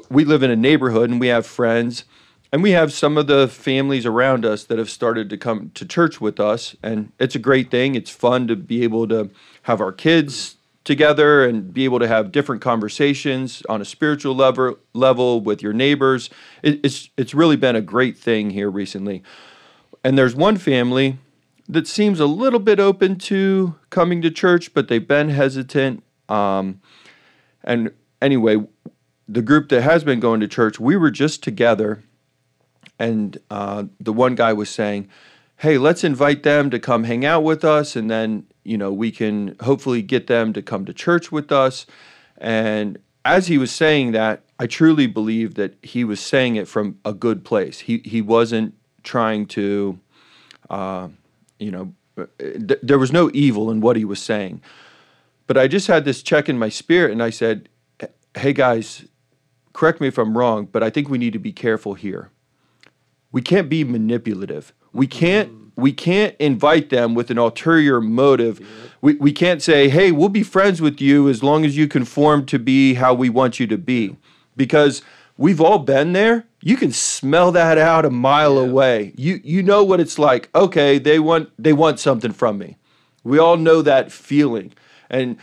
we 0.09 0.25
live 0.25 0.43
in 0.43 0.51
a 0.51 0.57
neighborhood 0.57 1.11
and 1.11 1.21
we 1.21 1.29
have 1.29 1.47
friends, 1.47 2.05
and 2.53 2.63
we 2.63 2.71
have 2.71 2.93
some 2.93 3.19
of 3.19 3.27
the 3.27 3.49
families 3.49 4.07
around 4.07 4.45
us 4.45 4.65
that 4.65 4.79
have 4.79 4.91
started 4.91 5.29
to 5.31 5.37
come 5.37 5.71
to 5.75 5.85
church 5.85 6.21
with 6.21 6.41
us. 6.41 6.77
And 6.83 7.13
it's 7.19 7.35
a 7.35 7.41
great 7.41 7.71
thing. 7.71 7.95
It's 7.95 8.11
fun 8.11 8.47
to 8.49 8.57
be 8.57 8.83
able 8.83 9.09
to 9.09 9.31
have 9.63 9.81
our 9.81 9.93
kids 9.93 10.57
together 10.85 11.45
and 11.45 11.75
be 11.75 11.85
able 11.85 11.99
to 11.99 12.07
have 12.07 12.31
different 12.31 12.63
conversations 12.63 13.61
on 13.69 13.83
a 13.83 13.85
spiritual 13.85 14.35
level 14.35 14.79
level 14.95 15.41
with 15.41 15.61
your 15.61 15.73
neighbors. 15.73 16.31
It, 16.63 16.81
it's 16.85 17.11
it's 17.17 17.35
really 17.35 17.57
been 17.57 17.77
a 17.77 17.81
great 17.81 18.17
thing 18.17 18.51
here 18.51 18.71
recently. 18.71 19.23
And 20.05 20.17
there's 20.17 20.37
one 20.37 20.57
family 20.57 21.19
that 21.69 21.87
seems 21.87 22.21
a 22.21 22.27
little 22.27 22.61
bit 22.61 22.79
open 22.79 23.17
to 23.17 23.75
coming 23.91 24.23
to 24.23 24.31
church, 24.31 24.73
but 24.73 24.89
they've 24.89 25.07
been 25.07 25.31
hesitant. 25.31 26.03
Um, 26.29 26.81
and 27.65 27.93
anyway, 28.23 28.65
the 29.29 29.43
group 29.43 29.69
that 29.71 29.83
has 29.83 30.05
been 30.05 30.21
going 30.21 30.41
to 30.41 30.49
church, 30.49 30.79
we 30.79 30.97
were 30.97 31.11
just 31.11 31.43
together, 31.43 32.03
and 32.99 33.39
uh, 33.51 33.85
the 34.01 34.13
one 34.13 34.35
guy 34.35 34.53
was 34.53 34.71
saying, 34.71 35.09
"Hey, 35.57 35.79
let's 35.79 36.05
invite 36.05 36.43
them 36.43 36.71
to 36.71 36.79
come 36.79 37.05
hang 37.05 37.25
out 37.25 37.43
with 37.43 37.65
us, 37.65 37.97
and 37.97 38.11
then 38.11 38.47
you 38.63 38.79
know 38.79 38.93
we 38.93 39.11
can 39.11 39.57
hopefully 39.61 40.03
get 40.03 40.29
them 40.29 40.53
to 40.53 40.63
come 40.63 40.85
to 40.85 40.95
church 40.95 41.33
with 41.33 41.51
us." 41.51 41.87
And 42.39 42.99
as 43.25 43.49
he 43.49 43.59
was 43.59 43.73
saying 43.73 44.13
that, 44.13 44.43
I 44.59 44.67
truly 44.67 45.07
believe 45.07 45.55
that 45.55 45.75
he 45.83 46.05
was 46.05 46.21
saying 46.21 46.57
it 46.57 46.69
from 46.69 46.99
a 47.05 47.13
good 47.13 47.45
place. 47.45 47.81
He 47.81 47.99
he 48.05 48.23
wasn't 48.23 48.75
trying 49.03 49.47
to. 49.47 49.99
Uh, 50.71 51.09
you 51.59 51.71
know, 51.71 51.95
uh, 52.19 52.27
th- 52.39 52.81
there 52.83 52.99
was 52.99 53.13
no 53.13 53.31
evil 53.35 53.71
in 53.71 53.81
what 53.81 53.97
he 53.97 54.05
was 54.05 54.21
saying. 54.21 54.61
But 55.47 55.57
I 55.57 55.69
just 55.69 55.87
had 55.87 56.05
this 56.05 56.23
check 56.23 56.49
in 56.49 56.59
my 56.59 56.69
spirit, 56.69 57.13
and 57.13 57.23
I 57.23 57.31
said, 57.31 57.69
"Hey 58.37 58.53
guys, 58.53 59.07
correct 59.73 60.01
me 60.01 60.09
if 60.09 60.19
I'm 60.19 60.37
wrong, 60.37 60.67
but 60.71 60.83
I 60.83 60.91
think 60.91 61.09
we 61.09 61.19
need 61.19 61.33
to 61.35 61.39
be 61.39 61.53
careful 61.53 61.95
here. 61.95 62.31
We 63.33 63.43
can't 63.43 63.69
be 63.69 63.85
manipulative. 63.85 64.73
We 64.93 65.07
can't." 65.07 65.51
We 65.79 65.93
can't 65.93 66.35
invite 66.39 66.89
them 66.89 67.15
with 67.15 67.31
an 67.31 67.37
ulterior 67.37 68.01
motive. 68.01 68.67
We, 69.03 69.17
we 69.17 69.31
can't 69.31 69.63
say, 69.63 69.91
hey, 69.91 70.11
we'll 70.11 70.31
be 70.31 70.43
friends 70.43 70.81
with 70.81 71.03
you 71.03 71.29
as 71.29 71.43
long 71.43 71.67
as 71.67 71.77
you 71.77 71.87
conform 71.87 72.47
to 72.47 72.59
be 72.59 72.95
how 72.95 73.13
we 73.13 73.29
want 73.29 73.61
you 73.61 73.67
to 73.67 73.77
be. 73.77 74.17
Because 74.57 75.03
we've 75.37 75.61
all 75.61 75.79
been 75.79 76.13
there 76.13 76.47
you 76.67 76.77
can 76.77 76.91
smell 76.91 77.53
that 77.53 77.79
out 77.79 78.05
a 78.05 78.11
mile 78.11 78.57
yeah. 78.57 78.69
away. 78.69 79.13
You 79.17 79.41
you 79.45 79.63
know 79.63 79.85
what 79.85 80.01
it's 80.01 80.19
like. 80.19 80.51
Okay, 80.53 80.99
they 80.99 81.21
want 81.21 81.53
they 81.57 81.73
want 81.73 82.01
something 82.01 82.33
from 82.33 82.59
me. 82.59 82.77
We 83.23 83.39
all 83.39 83.57
know 83.57 83.83
that 83.83 84.11
feeling. 84.11 84.73
And 85.09 85.37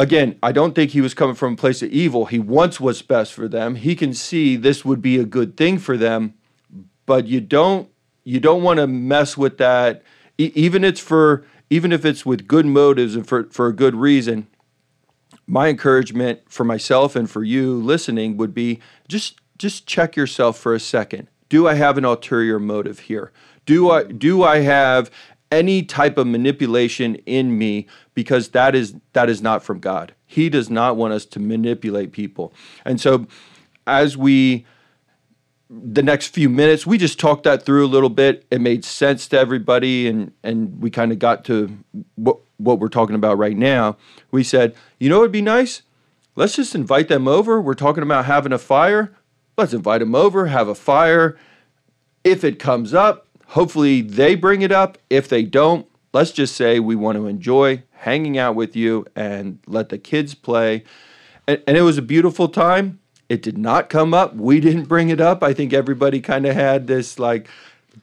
again, 0.00 0.36
I 0.42 0.50
don't 0.50 0.74
think 0.74 0.90
he 0.90 1.00
was 1.00 1.14
coming 1.14 1.36
from 1.36 1.52
a 1.52 1.56
place 1.56 1.80
of 1.80 1.90
evil. 1.90 2.24
He 2.24 2.40
wants 2.40 2.80
what's 2.80 3.02
best 3.02 3.34
for 3.34 3.46
them. 3.46 3.76
He 3.76 3.94
can 3.94 4.12
see 4.12 4.56
this 4.56 4.84
would 4.84 5.00
be 5.00 5.16
a 5.16 5.24
good 5.24 5.56
thing 5.56 5.78
for 5.78 5.96
them, 5.96 6.34
but 7.06 7.28
you 7.28 7.40
don't 7.40 7.88
you 8.24 8.40
don't 8.40 8.64
want 8.64 8.78
to 8.78 8.88
mess 8.88 9.36
with 9.36 9.58
that 9.58 10.02
e- 10.38 10.50
even 10.56 10.82
it's 10.82 10.98
for 10.98 11.44
even 11.70 11.92
if 11.92 12.04
it's 12.04 12.26
with 12.26 12.48
good 12.48 12.66
motives 12.66 13.14
and 13.14 13.28
for, 13.28 13.44
for 13.44 13.68
a 13.68 13.72
good 13.72 13.94
reason. 13.94 14.48
My 15.46 15.68
encouragement 15.68 16.40
for 16.48 16.64
myself 16.64 17.14
and 17.14 17.30
for 17.30 17.44
you 17.44 17.76
listening 17.76 18.36
would 18.36 18.54
be 18.54 18.80
just 19.08 19.40
just 19.58 19.86
check 19.86 20.16
yourself 20.16 20.58
for 20.58 20.74
a 20.74 20.80
second. 20.80 21.28
Do 21.48 21.68
I 21.68 21.74
have 21.74 21.96
an 21.96 22.04
ulterior 22.04 22.58
motive 22.58 23.00
here? 23.00 23.32
Do 23.64 23.90
I 23.90 24.04
do 24.04 24.42
I 24.42 24.58
have 24.58 25.10
any 25.50 25.82
type 25.82 26.18
of 26.18 26.26
manipulation 26.26 27.16
in 27.26 27.56
me 27.56 27.86
because 28.14 28.48
that 28.50 28.74
is 28.74 28.94
that 29.12 29.30
is 29.30 29.40
not 29.40 29.62
from 29.62 29.78
God. 29.78 30.14
He 30.26 30.48
does 30.48 30.68
not 30.68 30.96
want 30.96 31.12
us 31.14 31.24
to 31.26 31.40
manipulate 31.40 32.12
people. 32.12 32.52
And 32.84 33.00
so 33.00 33.26
as 33.86 34.16
we 34.16 34.66
the 35.68 36.02
next 36.02 36.28
few 36.28 36.48
minutes 36.48 36.86
we 36.86 36.96
just 36.96 37.18
talked 37.18 37.42
that 37.42 37.64
through 37.64 37.84
a 37.84 37.88
little 37.88 38.08
bit 38.08 38.46
it 38.52 38.60
made 38.60 38.84
sense 38.84 39.26
to 39.26 39.38
everybody 39.38 40.06
and 40.06 40.32
and 40.44 40.80
we 40.80 40.90
kind 40.90 41.10
of 41.10 41.18
got 41.18 41.44
to 41.44 41.76
what 42.14 42.38
what 42.58 42.78
we're 42.78 42.88
talking 42.88 43.14
about 43.14 43.38
right 43.38 43.56
now 43.56 43.96
we 44.30 44.42
said 44.42 44.74
you 44.98 45.08
know 45.08 45.18
it 45.18 45.22
would 45.22 45.32
be 45.32 45.42
nice 45.42 45.82
let's 46.34 46.56
just 46.56 46.74
invite 46.74 47.08
them 47.08 47.28
over 47.28 47.60
we're 47.60 47.74
talking 47.74 48.02
about 48.02 48.24
having 48.24 48.52
a 48.52 48.58
fire 48.58 49.14
let's 49.56 49.72
invite 49.72 50.00
them 50.00 50.14
over 50.14 50.46
have 50.46 50.68
a 50.68 50.74
fire 50.74 51.36
if 52.24 52.44
it 52.44 52.58
comes 52.58 52.94
up 52.94 53.26
hopefully 53.48 54.00
they 54.00 54.34
bring 54.34 54.62
it 54.62 54.72
up 54.72 54.98
if 55.10 55.28
they 55.28 55.42
don't 55.42 55.86
let's 56.12 56.32
just 56.32 56.56
say 56.56 56.80
we 56.80 56.96
want 56.96 57.16
to 57.16 57.26
enjoy 57.26 57.82
hanging 57.90 58.38
out 58.38 58.54
with 58.54 58.74
you 58.74 59.04
and 59.14 59.58
let 59.66 59.88
the 59.88 59.98
kids 59.98 60.34
play 60.34 60.82
and, 61.46 61.62
and 61.66 61.76
it 61.76 61.82
was 61.82 61.98
a 61.98 62.02
beautiful 62.02 62.48
time 62.48 62.98
it 63.28 63.42
did 63.42 63.58
not 63.58 63.88
come 63.88 64.14
up. 64.14 64.34
We 64.36 64.60
didn't 64.60 64.84
bring 64.84 65.08
it 65.08 65.20
up. 65.20 65.42
I 65.42 65.52
think 65.52 65.72
everybody 65.72 66.20
kind 66.20 66.46
of 66.46 66.54
had 66.54 66.86
this 66.86 67.18
like, 67.18 67.48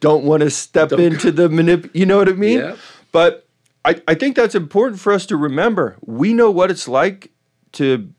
don't 0.00 0.24
want 0.24 0.42
to 0.42 0.50
step 0.50 0.90
don't 0.90 1.00
into 1.00 1.32
the 1.32 1.48
manip. 1.48 1.90
You 1.94 2.04
know 2.04 2.18
what 2.18 2.28
I 2.28 2.32
mean? 2.32 2.58
Yeah. 2.58 2.76
But 3.12 3.43
I, 3.84 4.00
I 4.08 4.14
think 4.14 4.36
that's 4.36 4.54
important 4.54 5.00
for 5.00 5.12
us 5.12 5.26
to 5.26 5.36
remember. 5.36 5.96
We 6.00 6.32
know 6.32 6.50
what 6.50 6.70
it's 6.70 6.88
like 6.88 7.30
to 7.72 8.12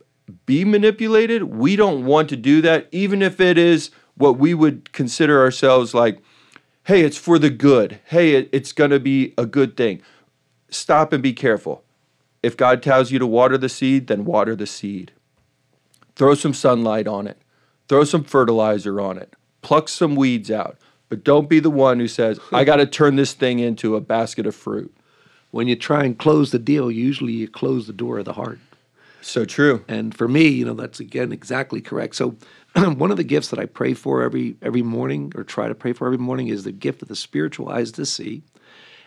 be 0.46 0.64
manipulated. 0.64 1.44
We 1.44 1.76
don't 1.76 2.06
want 2.06 2.30
to 2.30 2.36
do 2.36 2.62
that, 2.62 2.88
even 2.92 3.22
if 3.22 3.40
it 3.40 3.58
is 3.58 3.92
what 4.16 4.38
we 4.38 4.54
would 4.54 4.92
consider 4.94 5.42
ourselves 5.42 5.94
like, 5.94 6.22
hey, 6.84 7.02
it's 7.02 7.18
for 7.18 7.40
the 7.40 7.50
good. 7.50 8.00
Hey, 8.06 8.36
it, 8.36 8.50
it's 8.52 8.72
going 8.72 8.92
to 8.92 9.00
be 9.00 9.34
a 9.38 9.46
good 9.46 9.76
thing. 9.76 10.02
Stop 10.70 11.12
and 11.14 11.24
be 11.24 11.34
careful. 11.34 11.84
If 12.44 12.56
God 12.56 12.84
tells 12.84 13.12
you 13.12 13.18
to 13.18 13.26
water 13.26 13.58
the 13.58 13.70
seed, 13.70 14.08
then 14.08 14.24
water 14.24 14.56
the 14.56 14.68
seed. 14.68 15.12
Throw 16.16 16.36
some 16.36 16.54
sunlight 16.54 17.08
on 17.08 17.28
it. 17.28 17.42
Throw 17.88 18.04
some 18.04 18.24
fertilizer 18.24 19.02
on 19.02 19.18
it. 19.18 19.34
Pluck 19.62 19.90
some 19.90 20.16
weeds 20.16 20.52
out. 20.52 20.78
But 21.10 21.24
don't 21.24 21.50
be 21.50 21.60
the 21.60 21.72
one 21.72 22.00
who 22.00 22.08
says, 22.08 22.40
I 22.52 22.64
got 22.64 22.78
to 22.78 22.86
turn 22.86 23.16
this 23.16 23.34
thing 23.34 23.60
into 23.60 23.96
a 23.96 24.02
basket 24.02 24.46
of 24.46 24.56
fruit. 24.56 24.96
When 25.56 25.70
you 25.70 25.78
try 25.78 26.04
and 26.04 26.20
close 26.20 26.52
the 26.52 26.60
deal, 26.60 26.92
usually 26.92 27.32
you 27.32 27.48
close 27.48 27.88
the 27.88 27.94
door 27.94 28.18
of 28.18 28.26
the 28.26 28.34
heart. 28.34 28.60
So 29.22 29.46
true. 29.46 29.86
And 29.88 30.14
for 30.14 30.28
me, 30.28 30.50
you 30.50 30.66
know, 30.66 30.74
that's 30.74 31.00
again 31.00 31.32
exactly 31.32 31.80
correct. 31.80 32.18
So 32.18 32.36
one 32.76 33.10
of 33.10 33.16
the 33.16 33.24
gifts 33.24 33.48
that 33.52 33.60
I 33.60 33.66
pray 33.66 33.94
for 33.94 34.22
every 34.22 34.58
every 34.62 34.82
morning 34.82 35.32
or 35.34 35.46
try 35.46 35.70
to 35.70 35.74
pray 35.74 35.94
for 35.94 36.08
every 36.08 36.18
morning 36.18 36.50
is 36.50 36.66
the 36.66 36.74
gift 36.74 37.02
of 37.04 37.08
the 37.08 37.16
spiritual 37.16 37.70
eyes 37.70 37.94
to 37.94 38.06
see 38.06 38.44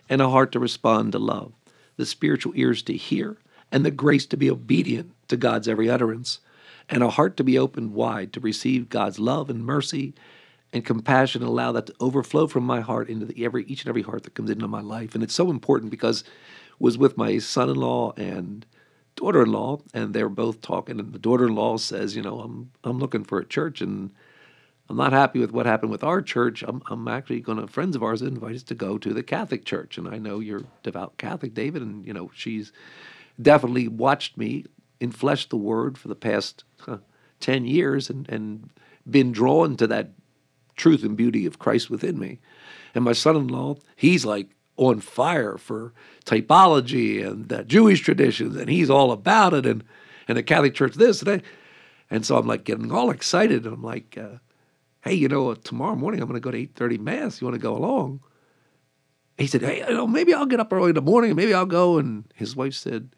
and 0.09 0.23
a 0.23 0.31
heart 0.31 0.53
to 0.53 0.59
respond 0.59 1.13
to 1.13 1.19
love, 1.19 1.53
the 1.99 2.07
spiritual 2.07 2.55
ears 2.57 2.81
to 2.85 2.97
hear, 2.97 3.37
and 3.71 3.85
the 3.85 3.91
grace 3.91 4.25
to 4.25 4.39
be 4.39 4.51
obedient 4.51 5.13
to 5.29 5.37
God's 5.37 5.69
every 5.69 5.91
utterance 5.91 6.39
and 6.89 7.03
a 7.03 7.11
heart 7.11 7.37
to 7.37 7.45
be 7.45 7.59
opened 7.59 7.93
wide 7.93 8.33
to 8.33 8.41
receive 8.41 8.89
God's 8.89 9.19
love 9.19 9.51
and 9.51 9.67
mercy 9.67 10.15
and 10.73 10.85
compassion 10.85 11.43
and 11.43 11.49
allow 11.49 11.73
that 11.73 11.87
to 11.87 11.95
overflow 12.01 12.47
from 12.47 12.65
my 12.65 12.81
heart 12.81 13.09
into 13.09 13.27
the, 13.27 13.45
every 13.45 13.65
each 13.65 13.83
and 13.83 13.89
every 13.89 14.03
heart 14.03 14.23
that 14.25 14.35
comes 14.35 14.51
into 14.51 14.69
my 14.69 14.81
life. 14.81 15.15
And 15.15 15.25
it's 15.25 15.35
so 15.35 15.51
important 15.51 15.91
because 15.91 16.25
was 16.79 16.99
with 16.99 17.17
my 17.17 17.39
son-in-law 17.39 18.13
and 18.17 18.65
daughter-in-law, 19.17 19.81
and 19.95 20.15
they 20.15 20.23
were 20.23 20.29
both 20.29 20.61
talking. 20.61 21.01
And 21.01 21.13
the 21.13 21.19
daughter-in-law 21.19 21.79
says, 21.79 22.15
"You 22.15 22.23
know, 22.23 22.41
I'm 22.41 22.71
I'm 22.85 22.99
looking 22.99 23.25
for 23.25 23.39
a 23.39 23.45
church, 23.45 23.81
and 23.81 24.11
I'm 24.89 24.97
not 24.97 25.13
happy 25.13 25.41
with 25.41 25.53
what 25.53 25.67
happened 25.67 25.91
with 25.91 26.05
our 26.05 26.23
church. 26.23 26.63
I'm 26.67 26.83
I'm 26.89 27.09
actually 27.09 27.41
going 27.41 27.59
to 27.59 27.67
friends 27.67 27.97
of 27.97 28.03
ours 28.03 28.23
invite 28.23 28.55
us 28.55 28.63
to 28.65 28.75
go 28.75 28.99
to 28.99 29.13
the 29.13 29.23
Catholic 29.23 29.65
church, 29.65 29.99
and 29.99 30.07
I 30.07 30.19
know 30.19 30.39
you're 30.39 30.65
devout 30.83 31.17
Catholic, 31.19 31.55
David, 31.55 31.83
and 31.83 32.07
you 32.07 32.13
know 32.13 32.31
she's 32.35 32.73
definitely 33.41 33.89
watched 33.89 34.37
me 34.37 34.65
infleshed 35.01 35.49
the 35.49 35.57
word 35.57 35.97
for 35.97 36.09
the 36.09 36.15
past 36.15 36.65
huh, 36.81 36.99
10 37.41 37.65
years 37.65 38.11
and, 38.11 38.29
and 38.29 38.71
been 39.09 39.33
drawn 39.33 39.77
to 39.77 39.87
that 39.87 40.11
truth 40.79 41.03
and 41.05 41.17
beauty 41.17 41.45
of 41.45 41.59
Christ 41.59 41.91
within 41.91 42.19
me. 42.19 42.39
And 42.95 43.05
my 43.05 43.13
son 43.13 43.37
in 43.37 43.49
law, 43.49 43.77
he's 43.97 44.25
like 44.25 44.49
on 44.77 45.01
fire 45.01 45.59
for 45.59 45.93
typology 46.25 47.27
and 47.27 47.53
uh, 47.53 47.65
Jewish 47.65 48.01
traditions, 48.01 48.57
and 48.57 48.71
he's 48.71 48.89
all 48.89 49.13
about 49.13 49.53
it, 49.53 49.67
and, 49.67 49.85
and 50.27 50.39
the 50.39 50.43
Catholic 50.43 50.75
Church 50.75 50.95
this 50.95 51.21
and 51.21 51.27
that. 51.27 51.45
And 52.11 52.25
so 52.25 52.39
I'm 52.39 52.47
like 52.47 52.65
getting 52.65 52.91
all 52.91 53.11
excited, 53.11 53.65
and 53.65 53.75
I'm 53.75 53.83
like, 53.83 54.17
uh, 54.17 54.39
hey, 55.03 55.15
you 55.15 55.29
know, 55.29 55.53
tomorrow 55.55 55.97
morning 55.97 56.23
I'm 56.23 56.29
going 56.29 56.41
to 56.41 56.45
go 56.45 56.51
to 56.51 56.67
8.30 56.67 57.01
Mass. 57.01 57.41
You 57.41 57.47
want 57.47 57.57
to 57.57 57.63
go 57.63 57.77
along? 57.77 58.21
He 59.37 59.47
said, 59.47 59.63
hey, 59.63 59.85
you 59.87 59.95
know, 59.95 60.07
maybe 60.07 60.35
I'll 60.35 60.47
get 60.47 60.61
up 60.61 60.73
early 60.73 60.89
in 60.89 60.95
the 60.95 61.03
morning, 61.03 61.37
maybe 61.37 61.55
I'll 61.55 61.67
go. 61.67 61.99
And 61.99 62.25
his 62.35 62.57
wife 62.57 62.75
said, 62.75 63.11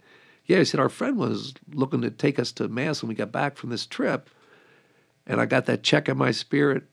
yeah, 0.47 0.59
he 0.59 0.65
said, 0.65 0.81
our 0.81 0.89
friend 0.89 1.17
was 1.17 1.55
looking 1.73 2.03
to 2.03 2.11
take 2.11 2.39
us 2.39 2.53
to 2.53 2.69
Mass 2.69 3.03
when 3.03 3.09
we 3.09 3.15
got 3.15 3.33
back 3.33 3.57
from 3.57 3.71
this 3.71 3.87
trip. 3.87 4.29
And 5.27 5.41
I 5.41 5.47
got 5.47 5.67
that 5.67 5.83
check 5.83 6.09
in 6.09 6.19
my 6.19 6.33
spirit 6.33 6.90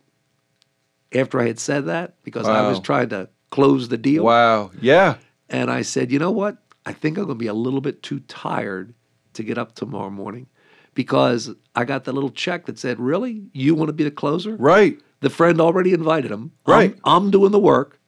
after 1.14 1.40
I 1.40 1.48
had 1.48 1.60
said 1.60 1.86
that 1.86 2.16
because 2.24 2.46
wow. 2.46 2.66
I 2.66 2.70
was 2.70 2.80
trying 2.80 3.10
to 3.10 3.30
close 3.50 3.90
the 3.90 3.98
deal. 3.98 4.24
Wow. 4.24 4.72
Yeah. 4.82 5.18
And 5.50 5.72
I 5.72 5.82
said, 5.82 6.12
you 6.12 6.20
know 6.20 6.32
what? 6.32 6.58
I 6.86 6.94
think 6.94 7.18
I'm 7.18 7.26
going 7.26 7.38
to 7.38 7.40
be 7.40 7.48
a 7.48 7.54
little 7.54 7.82
bit 7.82 8.04
too 8.04 8.20
tired 8.22 8.94
to 9.34 9.44
get 9.44 9.58
up 9.58 9.76
tomorrow 9.76 10.10
morning 10.10 10.48
because 10.94 11.52
I 11.76 11.86
got 11.86 12.06
that 12.06 12.14
little 12.14 12.30
check 12.30 12.66
that 12.66 12.80
said, 12.80 13.00
really? 13.00 13.44
You 13.54 13.76
want 13.76 13.90
to 13.90 13.94
be 13.94 14.04
the 14.04 14.12
closer? 14.12 14.56
Right. 14.56 15.00
The 15.20 15.30
friend 15.30 15.62
already 15.62 15.94
invited 15.94 16.32
him. 16.32 16.52
Right. 16.66 16.96
I'm, 17.04 17.26
I'm 17.26 17.32
doing 17.32 17.52
the 17.52 17.60
work. 17.60 18.00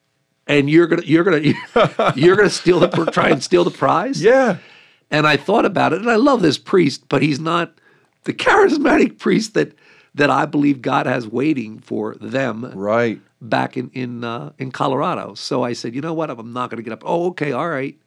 And 0.47 0.67
you're 0.67 0.87
gonna 0.87 1.03
you're 1.05 1.23
gonna 1.23 1.53
you're 2.15 2.35
gonna 2.35 2.49
steal 2.49 2.79
the 2.79 2.87
try 3.13 3.29
and 3.29 3.43
steal 3.43 3.63
the 3.63 3.69
prize. 3.69 4.19
Yeah, 4.19 4.57
and 5.11 5.27
I 5.27 5.37
thought 5.37 5.63
about 5.63 5.93
it, 5.93 6.01
and 6.01 6.09
I 6.09 6.15
love 6.15 6.41
this 6.41 6.57
priest, 6.57 7.07
but 7.07 7.21
he's 7.21 7.39
not 7.39 7.77
the 8.23 8.33
charismatic 8.33 9.19
priest 9.19 9.53
that 9.53 9.75
that 10.15 10.29
I 10.29 10.45
believe 10.45 10.81
God 10.81 11.05
has 11.05 11.27
waiting 11.27 11.79
for 11.79 12.15
them. 12.15 12.71
Right. 12.75 13.21
Back 13.41 13.77
in 13.77 13.89
in 13.93 14.23
uh, 14.23 14.51
in 14.57 14.71
Colorado. 14.71 15.33
So 15.33 15.63
I 15.63 15.73
said, 15.73 15.95
you 15.95 16.01
know 16.01 16.13
what? 16.13 16.29
I'm 16.29 16.53
not 16.53 16.69
going 16.69 16.77
to 16.77 16.83
get 16.83 16.93
up. 16.93 17.03
Oh, 17.05 17.27
okay, 17.27 17.51
all 17.51 17.69
right. 17.69 17.97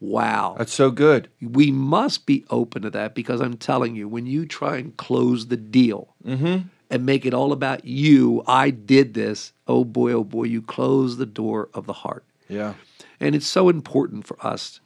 Wow. 0.00 0.54
That's 0.56 0.72
so 0.72 0.90
good. 0.90 1.28
We 1.42 1.70
must 1.70 2.24
be 2.24 2.44
open 2.48 2.82
to 2.82 2.90
that 2.90 3.14
because 3.14 3.40
I'm 3.40 3.56
telling 3.56 3.94
you, 3.96 4.08
when 4.08 4.26
you 4.26 4.46
try 4.46 4.78
and 4.78 4.96
close 4.96 5.48
the 5.48 5.58
deal 5.58 6.14
mm-hmm. 6.24 6.68
and 6.88 7.06
make 7.06 7.26
it 7.26 7.34
all 7.34 7.52
about 7.52 7.84
you, 7.84 8.42
I 8.46 8.70
did 8.70 9.12
this. 9.12 9.52
Oh 9.66 9.84
boy, 9.84 10.12
oh 10.12 10.24
boy, 10.24 10.44
you 10.44 10.62
close 10.62 11.18
the 11.18 11.26
door 11.26 11.68
of 11.74 11.86
the 11.86 11.92
heart. 11.92 12.24
Yeah. 12.48 12.74
And 13.20 13.34
it's 13.34 13.46
so 13.46 13.68
important 13.68 14.26
for 14.26 14.38
us. 14.44 14.80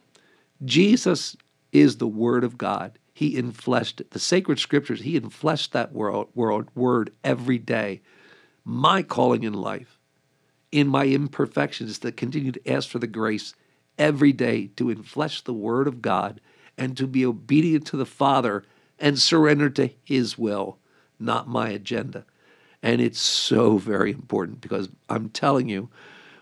Jesus 0.65 1.37
is 1.73 1.99
the 1.99 2.09
Word 2.09 2.43
of 2.43 2.59
God. 2.59 2.99
He 3.15 3.41
infleshed 3.41 4.01
it. 4.01 4.11
The 4.11 4.19
sacred 4.19 4.59
scriptures, 4.59 5.03
He 5.03 5.19
infleshed 5.19 5.71
that 5.71 5.93
world, 5.93 6.29
world, 6.35 6.69
word 6.75 7.13
every 7.23 7.59
day. 7.59 8.03
My 8.65 9.03
calling 9.03 9.45
in 9.45 9.55
life, 9.55 10.01
in 10.73 10.89
my 10.89 11.07
imperfections, 11.07 11.91
is 11.91 11.99
to 12.01 12.11
continue 12.11 12.51
to 12.51 12.71
ask 12.71 12.89
for 12.89 12.99
the 12.99 13.07
grace 13.07 13.55
every 13.99 14.33
day 14.33 14.67
to 14.77 14.87
inflesh 14.87 15.45
the 15.45 15.53
Word 15.53 15.87
of 15.87 16.03
God 16.03 16.41
and 16.77 16.97
to 16.97 17.07
be 17.07 17.25
obedient 17.25 17.87
to 17.87 17.97
the 17.97 18.07
Father 18.07 18.65
and 18.99 19.19
surrender 19.19 19.71
to 19.71 19.91
His 20.03 20.37
will, 20.37 20.79
not 21.21 21.49
my 21.49 21.69
agenda. 21.69 22.25
And 22.83 23.01
it's 23.01 23.21
so 23.21 23.79
very 23.79 24.11
important 24.11 24.61
because 24.61 24.89
I'm 25.09 25.29
telling 25.29 25.69
you, 25.69 25.89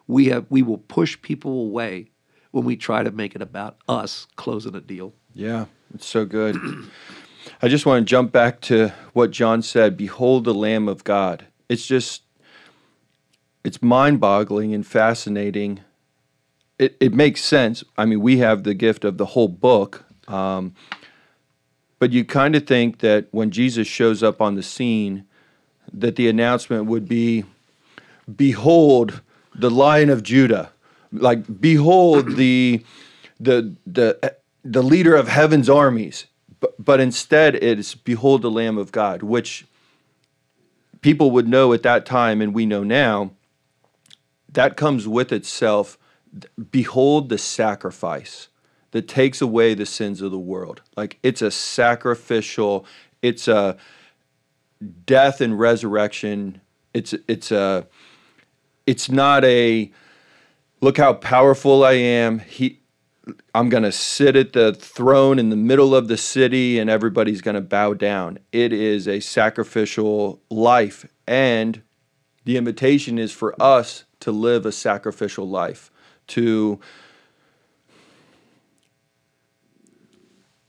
we 0.06 0.26
have 0.26 0.46
we 0.48 0.62
will 0.62 0.78
push 0.78 1.20
people 1.20 1.60
away 1.60 2.08
when 2.50 2.64
we 2.64 2.76
try 2.76 3.02
to 3.02 3.10
make 3.10 3.34
it 3.34 3.42
about 3.42 3.76
us 3.88 4.26
closing 4.36 4.74
a 4.74 4.80
deal. 4.80 5.12
Yeah, 5.34 5.66
it's 5.94 6.06
so 6.06 6.24
good. 6.24 6.56
I 7.60 7.68
just 7.68 7.86
want 7.86 8.06
to 8.06 8.10
jump 8.10 8.32
back 8.32 8.60
to 8.62 8.92
what 9.12 9.30
John 9.30 9.62
said 9.62 9.96
Behold 9.96 10.44
the 10.44 10.54
Lamb 10.54 10.88
of 10.88 11.04
God. 11.04 11.46
It's 11.68 11.86
just, 11.86 12.22
it's 13.64 13.82
mind 13.82 14.20
boggling 14.20 14.74
and 14.74 14.86
fascinating. 14.86 15.80
It, 16.78 16.96
it 17.00 17.14
makes 17.14 17.42
sense. 17.42 17.84
I 17.96 18.04
mean, 18.04 18.20
we 18.20 18.38
have 18.38 18.64
the 18.64 18.74
gift 18.74 19.04
of 19.04 19.18
the 19.18 19.26
whole 19.26 19.48
book. 19.48 20.04
Um, 20.28 20.74
but 21.98 22.12
you 22.12 22.24
kind 22.24 22.56
of 22.56 22.66
think 22.66 22.98
that 22.98 23.28
when 23.30 23.50
Jesus 23.50 23.86
shows 23.86 24.22
up 24.22 24.40
on 24.40 24.56
the 24.56 24.62
scene, 24.62 25.24
that 25.92 26.16
the 26.16 26.28
announcement 26.28 26.86
would 26.86 27.08
be, 27.08 27.44
Behold 28.34 29.20
the 29.54 29.70
Lion 29.70 30.10
of 30.10 30.22
Judah. 30.22 30.72
Like, 31.12 31.60
behold 31.60 32.36
the 32.36 32.82
the 33.38 33.74
the 33.86 34.36
the 34.64 34.82
leader 34.82 35.14
of 35.14 35.28
heaven's 35.28 35.68
armies. 35.68 36.26
But, 36.60 36.82
but 36.82 37.00
instead, 37.00 37.56
it 37.56 37.78
is 37.78 37.94
behold 37.94 38.42
the 38.42 38.50
Lamb 38.50 38.78
of 38.78 38.92
God, 38.92 39.22
which 39.22 39.66
people 41.00 41.30
would 41.32 41.48
know 41.48 41.72
at 41.72 41.82
that 41.82 42.06
time, 42.06 42.40
and 42.40 42.54
we 42.54 42.66
know 42.66 42.84
now, 42.84 43.32
that 44.48 44.76
comes 44.76 45.08
with 45.08 45.32
itself. 45.32 45.98
Behold 46.70 47.28
the 47.28 47.38
sacrifice 47.38 48.48
that 48.92 49.08
takes 49.08 49.40
away 49.40 49.74
the 49.74 49.86
sins 49.86 50.22
of 50.22 50.30
the 50.30 50.38
world. 50.38 50.82
Like 50.96 51.18
it's 51.22 51.42
a 51.42 51.50
sacrificial, 51.50 52.86
it's 53.20 53.48
a 53.48 53.76
death 55.04 55.40
and 55.40 55.58
resurrection. 55.58 56.60
It's 56.94 57.14
it's 57.26 57.50
a 57.50 57.86
it's 58.86 59.10
not 59.10 59.44
a 59.44 59.90
look 60.80 60.98
how 60.98 61.14
powerful 61.14 61.84
I 61.84 61.92
am. 61.92 62.38
He 62.40 62.81
I'm 63.54 63.68
going 63.68 63.84
to 63.84 63.92
sit 63.92 64.34
at 64.34 64.52
the 64.52 64.74
throne 64.74 65.38
in 65.38 65.50
the 65.50 65.56
middle 65.56 65.94
of 65.94 66.08
the 66.08 66.16
city 66.16 66.78
and 66.78 66.90
everybody's 66.90 67.40
going 67.40 67.54
to 67.54 67.60
bow 67.60 67.94
down. 67.94 68.38
It 68.50 68.72
is 68.72 69.06
a 69.06 69.20
sacrificial 69.20 70.40
life 70.50 71.06
and 71.26 71.82
the 72.44 72.56
invitation 72.56 73.18
is 73.18 73.32
for 73.32 73.54
us 73.62 74.04
to 74.20 74.32
live 74.32 74.66
a 74.66 74.72
sacrificial 74.72 75.48
life, 75.48 75.90
to 76.28 76.80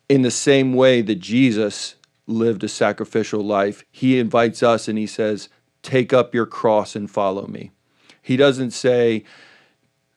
in 0.07 0.21
the 0.21 0.31
same 0.31 0.73
way 0.73 1.01
that 1.01 1.15
Jesus 1.15 1.95
lived 2.27 2.63
a 2.63 2.67
sacrificial 2.67 3.41
life, 3.41 3.83
he 3.91 4.19
invites 4.19 4.61
us 4.61 4.87
and 4.87 4.97
he 4.97 5.07
says, 5.07 5.49
Take 5.81 6.13
up 6.13 6.33
your 6.33 6.45
cross 6.45 6.95
and 6.95 7.09
follow 7.09 7.47
me. 7.47 7.71
He 8.21 8.37
doesn't 8.37 8.71
say, 8.71 9.23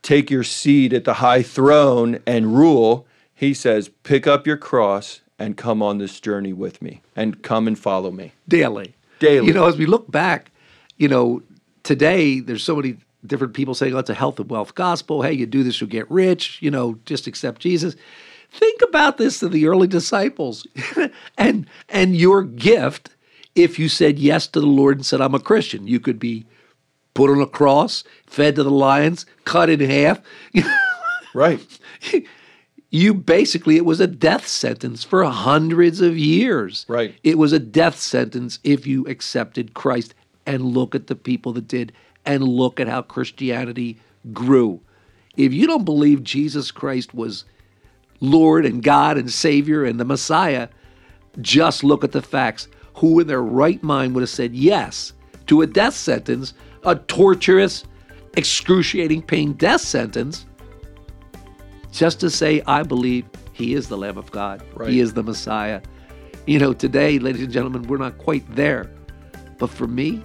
Take 0.06 0.30
your 0.30 0.44
seat 0.44 0.92
at 0.92 1.02
the 1.02 1.14
high 1.14 1.42
throne 1.42 2.20
and 2.28 2.56
rule. 2.56 3.08
He 3.34 3.52
says, 3.52 3.90
Pick 4.04 4.28
up 4.28 4.46
your 4.46 4.56
cross 4.56 5.20
and 5.36 5.56
come 5.56 5.82
on 5.82 5.98
this 5.98 6.20
journey 6.20 6.52
with 6.52 6.80
me 6.80 7.02
and 7.16 7.42
come 7.42 7.66
and 7.66 7.76
follow 7.76 8.12
me. 8.12 8.32
Daily. 8.46 8.94
Daily. 9.18 9.48
You 9.48 9.52
know, 9.52 9.66
as 9.66 9.76
we 9.76 9.84
look 9.84 10.08
back, 10.08 10.52
you 10.96 11.08
know, 11.08 11.42
today 11.82 12.38
there's 12.38 12.62
so 12.62 12.76
many 12.76 12.98
different 13.26 13.52
people 13.52 13.74
saying, 13.74 13.96
oh, 13.96 13.98
it's 13.98 14.08
a 14.08 14.14
health 14.14 14.38
and 14.38 14.48
wealth 14.48 14.76
gospel. 14.76 15.22
Hey, 15.22 15.32
you 15.32 15.44
do 15.44 15.64
this, 15.64 15.80
you'll 15.80 15.90
get 15.90 16.08
rich. 16.08 16.62
You 16.62 16.70
know, 16.70 17.00
just 17.04 17.26
accept 17.26 17.60
Jesus. 17.60 17.96
Think 18.52 18.82
about 18.82 19.18
this 19.18 19.40
to 19.40 19.48
the 19.48 19.66
early 19.66 19.88
disciples 19.88 20.68
and 21.36 21.66
and 21.88 22.16
your 22.16 22.44
gift 22.44 23.10
if 23.56 23.76
you 23.76 23.88
said 23.88 24.20
yes 24.20 24.46
to 24.46 24.60
the 24.60 24.66
Lord 24.66 24.98
and 24.98 25.04
said, 25.04 25.20
I'm 25.20 25.34
a 25.34 25.40
Christian. 25.40 25.88
You 25.88 25.98
could 25.98 26.20
be 26.20 26.46
put 27.16 27.30
on 27.30 27.40
a 27.40 27.46
cross, 27.46 28.04
fed 28.26 28.54
to 28.56 28.62
the 28.62 28.70
lions, 28.70 29.24
cut 29.44 29.70
in 29.70 29.80
half. 29.80 30.20
right. 31.34 31.60
You 32.90 33.14
basically, 33.14 33.76
it 33.76 33.86
was 33.86 34.00
a 34.00 34.06
death 34.06 34.46
sentence 34.46 35.02
for 35.02 35.24
hundreds 35.24 36.02
of 36.02 36.18
years. 36.18 36.84
Right. 36.88 37.14
It 37.24 37.38
was 37.38 37.52
a 37.52 37.58
death 37.58 37.98
sentence 37.98 38.58
if 38.62 38.86
you 38.86 39.04
accepted 39.06 39.74
Christ. 39.74 40.14
And 40.44 40.62
look 40.62 40.94
at 40.94 41.08
the 41.08 41.16
people 41.16 41.52
that 41.54 41.66
did, 41.66 41.92
and 42.24 42.44
look 42.44 42.78
at 42.78 42.86
how 42.86 43.02
Christianity 43.02 43.98
grew. 44.32 44.80
If 45.36 45.52
you 45.52 45.66
don't 45.66 45.84
believe 45.84 46.22
Jesus 46.22 46.70
Christ 46.70 47.14
was 47.14 47.44
Lord 48.20 48.64
and 48.64 48.82
God 48.82 49.18
and 49.18 49.32
Savior 49.32 49.84
and 49.84 49.98
the 49.98 50.04
Messiah, 50.04 50.68
just 51.40 51.82
look 51.82 52.04
at 52.04 52.12
the 52.12 52.22
facts. 52.22 52.68
Who 52.98 53.18
in 53.18 53.26
their 53.26 53.42
right 53.42 53.82
mind 53.82 54.14
would 54.14 54.20
have 54.20 54.30
said 54.30 54.54
yes 54.54 55.12
to 55.48 55.62
a 55.62 55.66
death 55.66 55.94
sentence, 55.94 56.54
a 56.86 56.94
torturous, 56.94 57.84
excruciating 58.36 59.22
pain 59.22 59.52
death 59.54 59.82
sentence, 59.82 60.46
just 61.92 62.20
to 62.20 62.30
say, 62.30 62.62
I 62.66 62.82
believe 62.82 63.26
He 63.52 63.74
is 63.74 63.88
the 63.88 63.98
Lamb 63.98 64.16
of 64.16 64.30
God, 64.30 64.62
Right. 64.74 64.88
He 64.88 65.00
is 65.00 65.12
the 65.12 65.22
Messiah. 65.22 65.82
You 66.46 66.60
know, 66.60 66.72
today, 66.72 67.18
ladies 67.18 67.42
and 67.42 67.52
gentlemen, 67.52 67.82
we're 67.82 67.96
not 67.96 68.18
quite 68.18 68.48
there. 68.54 68.90
But 69.58 69.68
for 69.68 69.86
me, 69.88 70.22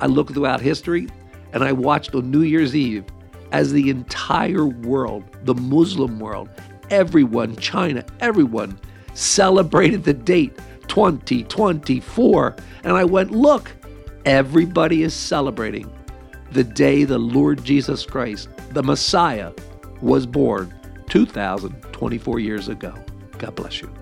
I 0.00 0.06
look 0.06 0.32
throughout 0.32 0.60
history 0.60 1.08
and 1.52 1.62
I 1.62 1.72
watched 1.72 2.14
on 2.14 2.30
New 2.30 2.42
Year's 2.42 2.74
Eve 2.74 3.04
as 3.52 3.72
the 3.72 3.88
entire 3.90 4.66
world, 4.66 5.24
the 5.44 5.54
Muslim 5.54 6.18
world, 6.18 6.48
everyone, 6.90 7.54
China, 7.56 8.04
everyone 8.20 8.78
celebrated 9.14 10.04
the 10.04 10.14
date 10.14 10.56
2024. 10.88 12.56
And 12.84 12.96
I 12.96 13.04
went, 13.04 13.30
look, 13.30 13.70
everybody 14.24 15.02
is 15.02 15.14
celebrating 15.14 15.90
the 16.50 16.64
day 16.64 17.04
the 17.04 17.18
Lord 17.18 17.64
Jesus 17.64 18.04
Christ, 18.04 18.48
the 18.70 18.82
Messiah, 18.82 19.52
was 20.00 20.26
born 20.26 20.74
2,024 21.08 22.40
years 22.40 22.68
ago. 22.68 22.94
God 23.38 23.54
bless 23.54 23.80
you. 23.80 23.92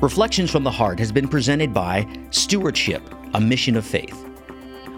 Reflections 0.00 0.50
from 0.50 0.62
the 0.62 0.70
Heart 0.70 1.00
has 1.00 1.10
been 1.10 1.26
presented 1.26 1.74
by 1.74 2.06
Stewardship, 2.30 3.02
a 3.34 3.40
mission 3.40 3.74
of 3.74 3.84
faith. 3.84 4.24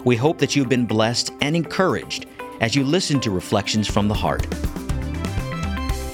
We 0.05 0.15
hope 0.15 0.37
that 0.39 0.55
you've 0.55 0.69
been 0.69 0.85
blessed 0.85 1.33
and 1.41 1.55
encouraged 1.55 2.27
as 2.59 2.75
you 2.75 2.83
listen 2.83 3.19
to 3.21 3.31
Reflections 3.31 3.87
from 3.87 4.07
the 4.07 4.13
Heart. 4.13 4.45